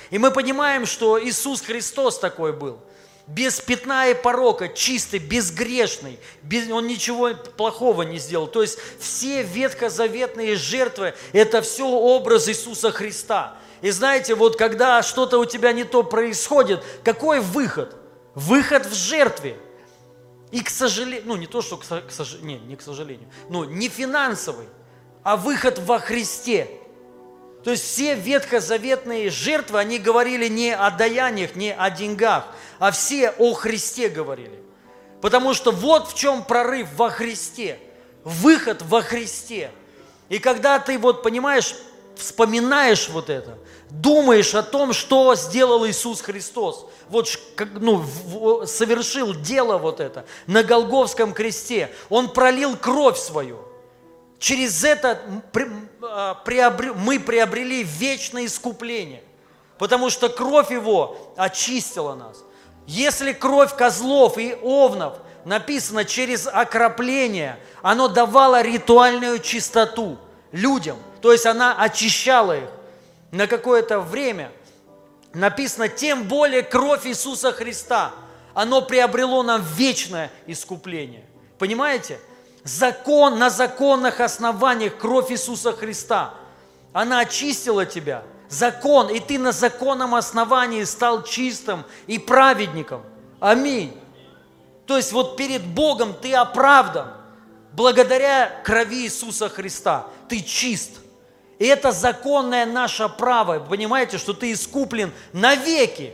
[0.10, 2.80] И мы понимаем, что Иисус Христос такой был.
[3.28, 6.20] Без пятна и порока, чистый, безгрешный.
[6.44, 8.46] Без, он ничего плохого не сделал.
[8.46, 13.58] То есть все ветхозаветные жертвы– это все образ Иисуса Христа.
[13.82, 17.96] И знаете, вот когда что-то у тебя не то происходит, какой выход?
[18.36, 19.58] Выход в жертве.
[20.52, 23.90] И, к сожалению, ну не то, что, к, сожалению, не, не к сожалению, но не
[23.90, 24.68] финансовый,
[25.24, 26.70] а выход во Христе.
[27.66, 32.46] То есть все ветхозаветные жертвы, они говорили не о даяниях, не о деньгах,
[32.78, 34.62] а все о Христе говорили.
[35.20, 37.80] Потому что вот в чем прорыв во Христе,
[38.24, 39.72] выход во Христе.
[40.30, 41.74] И когда ты вот понимаешь,
[42.16, 43.58] вспоминаешь вот это,
[43.90, 47.28] думаешь о том, что сделал Иисус Христос, вот
[47.80, 48.04] ну,
[48.68, 53.58] совершил дело вот это на Голговском кресте, Он пролил кровь свою.
[54.38, 55.20] Через это
[56.08, 56.44] а,
[56.96, 59.24] мы приобрели вечное искупление,
[59.78, 62.44] потому что кровь Его очистила нас.
[62.88, 70.18] Если кровь козлов и овнов написано через окропление, оно давало ритуальную чистоту
[70.52, 72.70] людям, то есть она очищала их
[73.32, 74.52] на какое-то время–
[75.36, 78.14] написано, тем более кровь Иисуса Христа,
[78.54, 81.26] оно приобрело нам вечное искупление.
[81.60, 82.20] Понимаете?
[82.66, 86.34] Закон на законных основаниях кровь Иисуса Христа,
[86.92, 88.24] она очистила тебя.
[88.50, 93.04] Закон, и ты на законном основании стал чистым и праведником.
[93.40, 93.98] Аминь.
[94.86, 97.14] То есть вот перед Богом ты оправдан.
[97.72, 100.92] Благодаря крови Иисуса Христа ты чист–
[101.60, 103.60] и это законное наше право.
[103.60, 106.14] Понимаете, что ты искуплен навеки.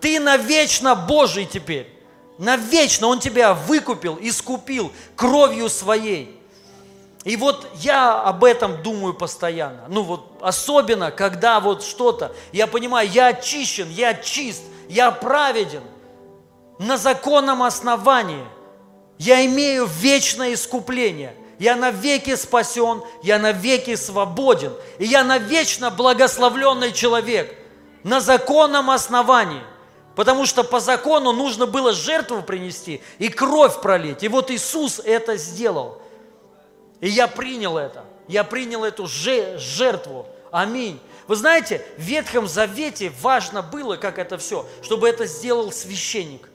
[0.00, 1.90] Ты навечно Божий теперь.
[2.38, 6.40] Навечно Он тебя выкупил, искупил кровью своей.
[7.24, 9.84] И вот я об этом думаю постоянно.
[9.88, 15.82] Ну вот особенно, когда вот что-то, я понимаю, я очищен, я чист, я праведен
[16.78, 18.44] на законном основании.
[19.18, 27.56] Я имею вечное искупление– я навеки спасен, я навеки свободен, и я навечно благословленный человек
[28.02, 29.62] на законном основании.
[30.14, 34.22] Потому что по закону нужно было жертву принести и кровь пролить.
[34.22, 36.00] И вот Иисус это сделал.
[37.00, 38.04] И я принял это.
[38.28, 40.26] Я принял эту жертву.
[40.50, 41.00] Аминь.
[41.26, 46.48] Вы знаете, в Ветхом Завете важно было, как это все, чтобы это сделал священник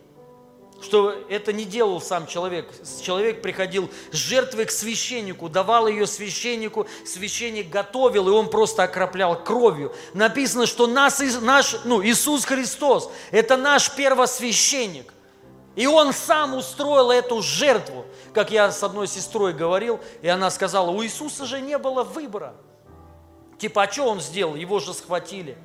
[0.82, 2.72] что это не делал сам человек.
[3.02, 9.44] Человек приходил с жертвой к священнику, давал ее священнику, священник готовил, и он просто окроплял
[9.44, 9.94] кровью.
[10.14, 15.14] Написано, что нас, наш, ну, Иисус Христос– это наш первосвященник.
[15.76, 18.06] И он сам устроил эту жертву.
[18.34, 22.56] Как я с одной сестрой говорил, и она сказала, у Иисуса же не было выбора.
[23.58, 24.56] Типа, а что он сделал?
[24.56, 25.58] Его же схватили.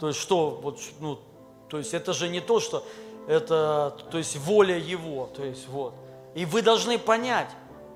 [0.00, 1.20] То есть что, вот, ну,
[1.68, 2.86] то есть это же не то, что
[3.26, 5.94] это, то есть воля Его, то есть вот.
[6.34, 7.50] И вы должны понять,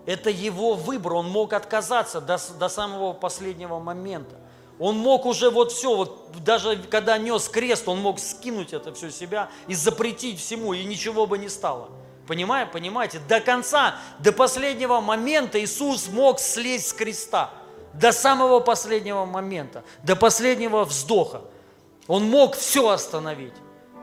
[0.07, 4.37] это Его выбор, Он мог отказаться до, до самого последнего момента.
[4.79, 9.11] Он мог уже вот все, вот даже когда нес крест, он мог скинуть это все
[9.11, 11.91] себя и запретить всему, и ничего бы не стало.
[12.27, 13.21] Понимаете, понимаете?
[13.29, 17.51] До конца, до последнего момента Иисус мог слезть с креста.
[17.93, 21.43] До самого последнего момента, до последнего вздоха.
[22.07, 23.53] Он мог все остановить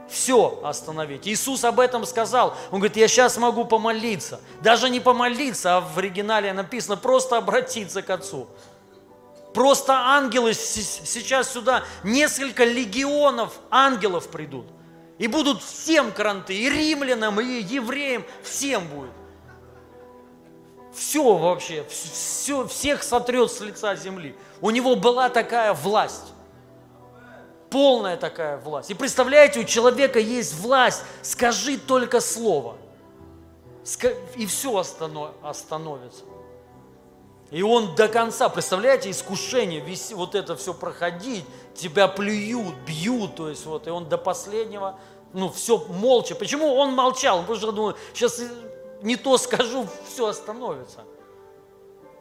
[0.10, 1.28] все остановить.
[1.28, 2.55] Иисус об этом сказал.
[2.72, 4.39] Он говорит, я сейчас могу помолиться.
[4.62, 8.47] Даже не помолиться, а в оригинале написано просто обратиться к Отцу.
[9.53, 14.68] Просто ангелы сейчас сюда, несколько легионов ангелов придут.
[15.18, 19.12] И будут всем кранты, и римлянам, и евреям, всем будет.
[20.93, 24.36] Все вообще, все, всех сотрет с лица земли.
[24.62, 26.26] У него была такая власть.
[27.70, 28.89] Полная такая власть.
[28.89, 31.03] И представляете, у человека есть власть.
[31.22, 32.78] Скажи только слово.
[34.36, 36.24] И все остановится.
[37.49, 39.84] И он до конца, представляете, искушение,
[40.15, 44.99] вот это все проходить, тебя плюют, бьют, то есть вот, и он до последнего,
[45.32, 46.36] ну, все молча.
[46.36, 47.41] Почему он молчал?
[47.41, 48.41] Потому что думал, сейчас
[49.01, 51.05] не то скажу, все остановится.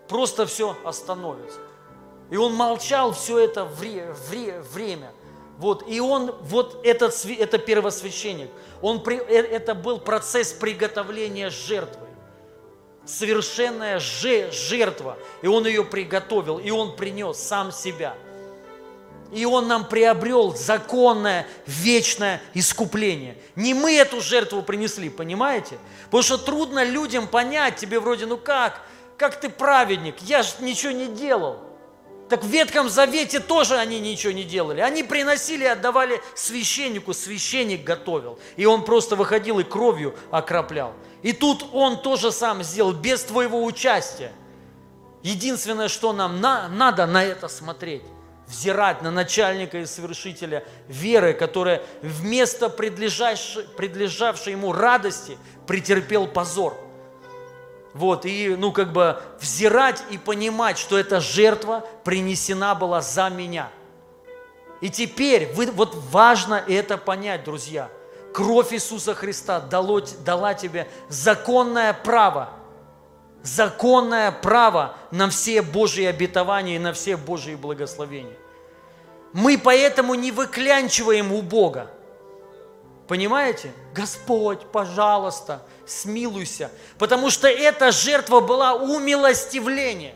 [0.09, 1.59] Просто все остановится.
[2.30, 5.12] И он молчал все это вре, вре, время.
[5.59, 8.51] Вот, и он, вот этот, это первосвященник,
[8.83, 12.07] он, э, это был процесс приготовления жертвы
[13.07, 18.15] совершенная жертва, и Он ее приготовил, и Он принес сам себя.
[19.33, 23.37] И Он нам приобрел законное, вечное искупление.
[23.57, 25.79] Не мы эту жертву принесли, понимаете?
[26.07, 28.83] Потому что трудно людям понять, тебе вроде, ну как,
[29.17, 31.59] как ты праведник, я же ничего не делал.
[32.29, 34.81] Так в Ветхом Завете тоже они ничего не делали.
[34.81, 38.39] Они приносили и отдавали священнику, священник готовил.
[38.57, 40.93] И он просто выходил и кровью окроплял.
[41.22, 44.33] И тут он тоже сам сделал, без твоего участия.
[45.22, 48.03] Единственное, что нам на, надо на это смотреть,
[48.47, 56.77] взирать на начальника и совершителя веры, который вместо предлежавшей, предлежавшей ему радости претерпел позор.
[57.97, 63.70] Вот, и, ну, как бы взирать и понимать, что эта жертва принесена была за меня.
[64.80, 67.90] И теперь, вы, вот важно это понять, друзья–
[68.36, 72.51] Кровь Иисуса Христа дало, дала тебе законное право,
[73.42, 78.36] законное право на все Божьи обетования и на все Божьи благословения.
[79.32, 81.90] Мы поэтому не выклянчиваем у Бога.
[83.09, 83.72] Понимаете?
[83.97, 86.70] Господь, пожалуйста, смилуйся.
[86.99, 90.14] Потому что эта жертва была умилостивление.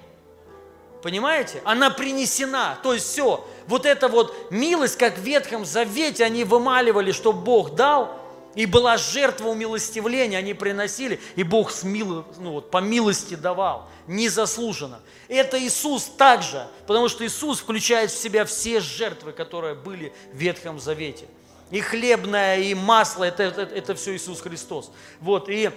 [1.02, 1.62] Понимаете?
[1.64, 2.78] Она принесена.
[2.82, 7.74] То есть все, вот эта вот милость, как в Ветхом Завете они вымаливали, что Бог
[7.74, 8.20] дал,
[8.54, 13.88] и была жертва умилостивления, они приносили, и Бог с мило, ну вот, по милости давал,
[14.08, 15.00] незаслуженно.
[15.28, 20.80] Это Иисус также, потому что Иисус включает в себя все жертвы, которые были в Ветхом
[20.80, 21.26] Завете.
[21.70, 24.90] И хлебное, и масло, это, это, это все Иисус Христос.
[25.20, 25.70] Вот, и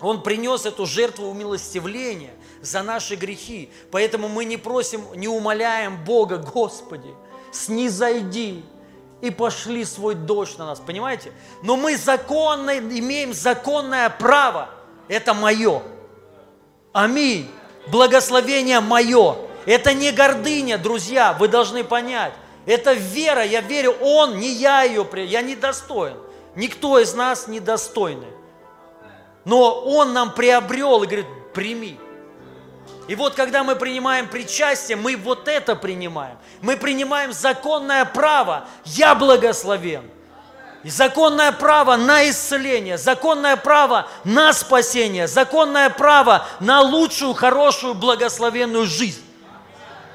[0.00, 3.70] Он принес эту жертву умилостивления– за наши грехи.
[3.90, 7.10] Поэтому мы не просим, не умоляем Бога, Господи,
[7.52, 8.64] снизойди
[9.20, 11.32] и пошли свой дождь на нас, понимаете?
[11.62, 14.70] Но мы законно, имеем законное право,
[15.08, 15.82] это мое.
[16.92, 17.50] Аминь.
[17.88, 19.36] Благословение мое.
[19.66, 22.32] Это не гордыня, друзья, вы должны понять.
[22.66, 26.16] Это вера, я верю, Он, не я ее, я недостоин.
[26.54, 28.28] Никто из нас недостойный.
[29.44, 31.98] Но Он нам приобрел и говорит, прими.
[33.08, 36.38] И вот когда мы принимаем причастие, мы вот это принимаем.
[36.60, 38.66] Мы принимаем законное право.
[38.84, 40.08] Я благословен.
[40.82, 48.86] И законное право на исцеление, законное право на спасение, законное право на лучшую, хорошую, благословенную
[48.86, 49.22] жизнь.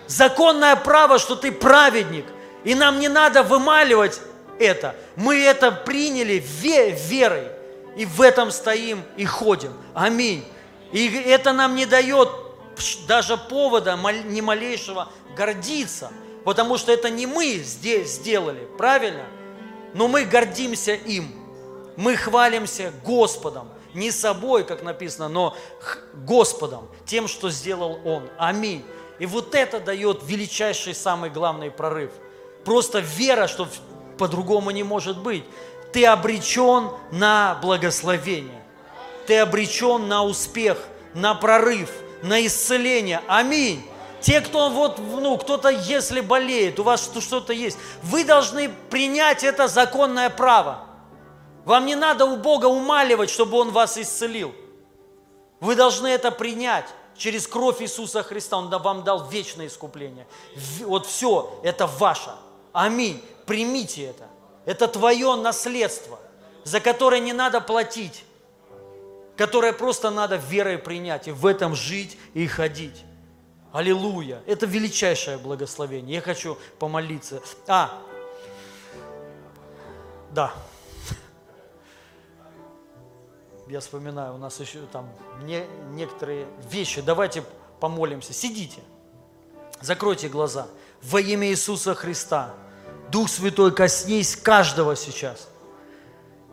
[0.08, 2.26] Законное право, что ты праведник.
[2.66, 4.20] И нам не надо вымаливать
[4.60, 4.96] это.
[5.16, 7.48] Мы это приняли верой.
[7.96, 9.72] И в этом стоим и ходим.
[9.94, 10.44] Аминь.
[10.92, 12.30] И это нам не дает
[13.08, 16.12] даже повода ни малейшего гордиться,
[16.44, 19.26] потому что это не мы здесь сделали, правильно?
[19.94, 21.34] Но мы гордимся им,
[21.96, 25.56] мы хвалимся Господом, не собой, как написано, но
[26.14, 28.30] Господом, тем, что сделал Он.
[28.38, 28.84] Аминь.
[29.20, 32.12] И вот это дает величайший, самый главный прорыв.
[32.66, 33.68] Просто вера, что
[34.18, 35.46] по-другому не может быть.
[35.94, 38.64] Ты обречен на благословение.
[39.28, 40.78] Ты обречен на успех,
[41.14, 41.90] на прорыв–
[42.26, 43.22] на исцеление.
[43.28, 43.86] Аминь.
[44.20, 49.68] Те, кто вот, ну, кто-то, если болеет, у вас что-то есть, вы должны принять это
[49.68, 50.86] законное право.
[51.64, 54.54] Вам не надо у Бога умаливать, чтобы Он вас исцелил.
[55.60, 56.86] Вы должны это принять
[57.16, 58.58] через кровь Иисуса Христа.
[58.58, 60.28] Он вам дал вечное искупление.
[60.82, 62.32] Вот все, это ваше.
[62.76, 63.24] Аминь.
[63.46, 64.28] Примите это.
[64.66, 66.20] Это твое наследство,
[66.64, 68.24] за которое не надо платить
[69.36, 73.04] которое просто надо верой принять и в этом жить и ходить.
[73.72, 74.42] Аллилуйя!
[74.48, 76.16] Это величайшее благословение.
[76.16, 77.42] Я хочу помолиться.
[77.68, 78.02] А,
[80.32, 80.54] да.
[83.68, 85.10] Я вспоминаю, у нас еще там
[85.42, 87.02] не, некоторые вещи.
[87.02, 87.44] Давайте
[87.82, 88.32] помолимся.
[88.32, 88.82] Сидите.
[89.82, 90.68] Закройте глаза.
[91.02, 92.54] Во имя Иисуса Христа.
[93.12, 95.48] Дух Святой, коснись каждого сейчас.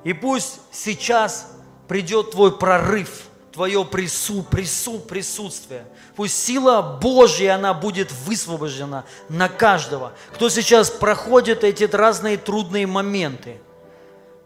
[0.04, 1.48] И пусть сейчас
[1.88, 3.10] придет твой прорыв,
[3.52, 5.84] твое прису, прису, присутствие.
[6.16, 13.60] Пусть сила Божья, она будет высвобождена на каждого, кто сейчас проходит эти разные трудные моменты.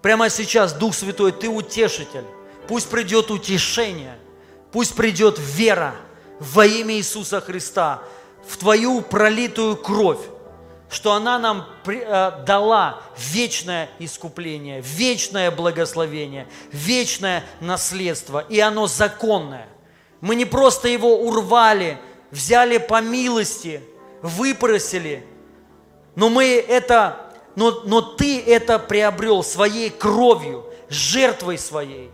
[0.02, 2.24] Прямо сейчас, Дух Святой, Ты утешитель.
[2.68, 4.18] Пусть придет утешение,
[4.72, 5.94] пусть придет вера
[6.40, 8.02] во имя Иисуса Христа
[8.46, 10.20] в Твою пролитую кровь,
[10.89, 19.68] что она нам э, дала вечное искупление, вечное благословение, вечное наследство, и оно законное.
[20.20, 21.99] Мы не просто его урвали,
[22.30, 23.82] взяли по милости,
[24.22, 25.26] выпросили,
[26.14, 32.11] но мы это, но, но ты это приобрел своей кровью, жертвой своей.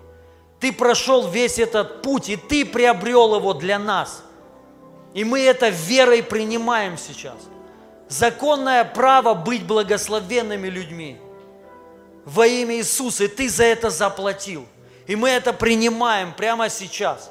[0.61, 4.23] Ты прошел весь этот путь, и ты приобрел его для нас.
[5.15, 7.37] И мы это верой принимаем сейчас.
[8.13, 11.17] Законное право быть благословенными людьми.
[12.27, 14.67] Во имя Иисуса, и ты за это заплатил.
[15.07, 17.31] И мы это принимаем прямо сейчас.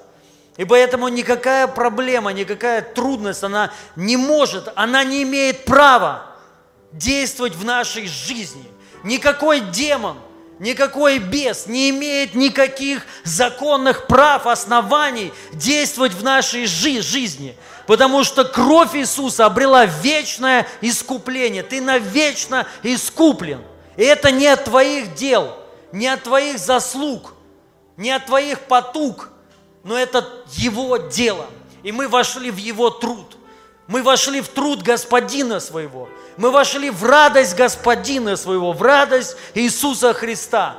[0.58, 6.26] И поэтому никакая проблема, никакая трудность, она не может, она не имеет права
[6.92, 8.66] действовать в нашей жизни.
[9.04, 10.18] Никакой демон,
[10.58, 17.56] никакой бес не имеет никаких законных прав, оснований действовать в нашей жи- жизни.
[17.92, 21.62] Потому что кровь Иисуса обрела вечное искупление.
[21.62, 23.62] Ты навечно искуплен.
[23.98, 25.58] И это не от твоих дел,
[25.92, 27.34] не от твоих заслуг,
[27.98, 29.28] не от твоих потуг,
[29.84, 31.48] но это Его дело.
[31.84, 33.36] И мы вошли в Его труд.
[33.88, 36.08] Мы вошли в труд Господина своего.
[36.38, 40.78] Мы вошли в радость Господина своего, в радость Иисуса Христа.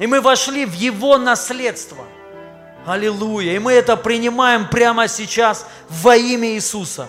[0.00, 2.04] И мы вошли в Его наследство.
[2.86, 3.52] Аллилуйя.
[3.54, 7.08] И мы это принимаем прямо сейчас во имя Иисуса.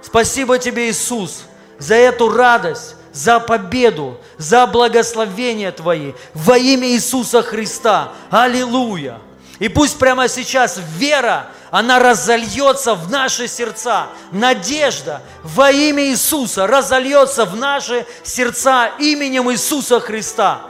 [0.00, 1.42] Спасибо тебе, Иисус,
[1.78, 8.12] за эту радость, за победу, за благословение Твои во имя Иисуса Христа.
[8.30, 9.18] Аллилуйя.
[9.58, 14.06] И пусть прямо сейчас вера, она разольется в наши сердца.
[14.30, 20.60] Надежда во имя Иисуса разольется в наши сердца именем Иисуса Христа.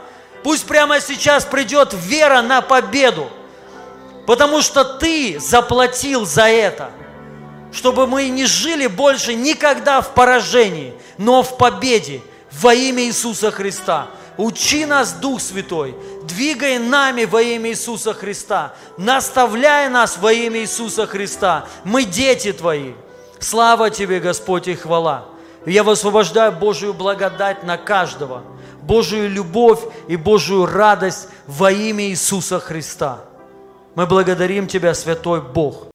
[0.43, 3.29] Пусть прямо сейчас придет вера на победу,
[4.29, 6.91] потому что Ты заплатил за это,
[7.71, 12.21] чтобы мы не жили больше никогда в поражении, но в победе
[12.51, 14.09] во имя Иисуса Христа.
[14.37, 21.07] Учи нас, Дух Святой, двигай нами во имя Иисуса Христа, наставляй нас во имя Иисуса
[21.07, 21.65] Христа.
[21.83, 22.93] Мы дети Твои.
[23.39, 25.25] Слава Тебе, Господь, и хвала.
[25.65, 28.43] Я высвобождаю Божию благодать на каждого,
[28.83, 33.21] Божию любовь и Божию радость во имя Иисуса Христа.
[33.95, 35.87] Мы благодарим Тебя, Святой Бог.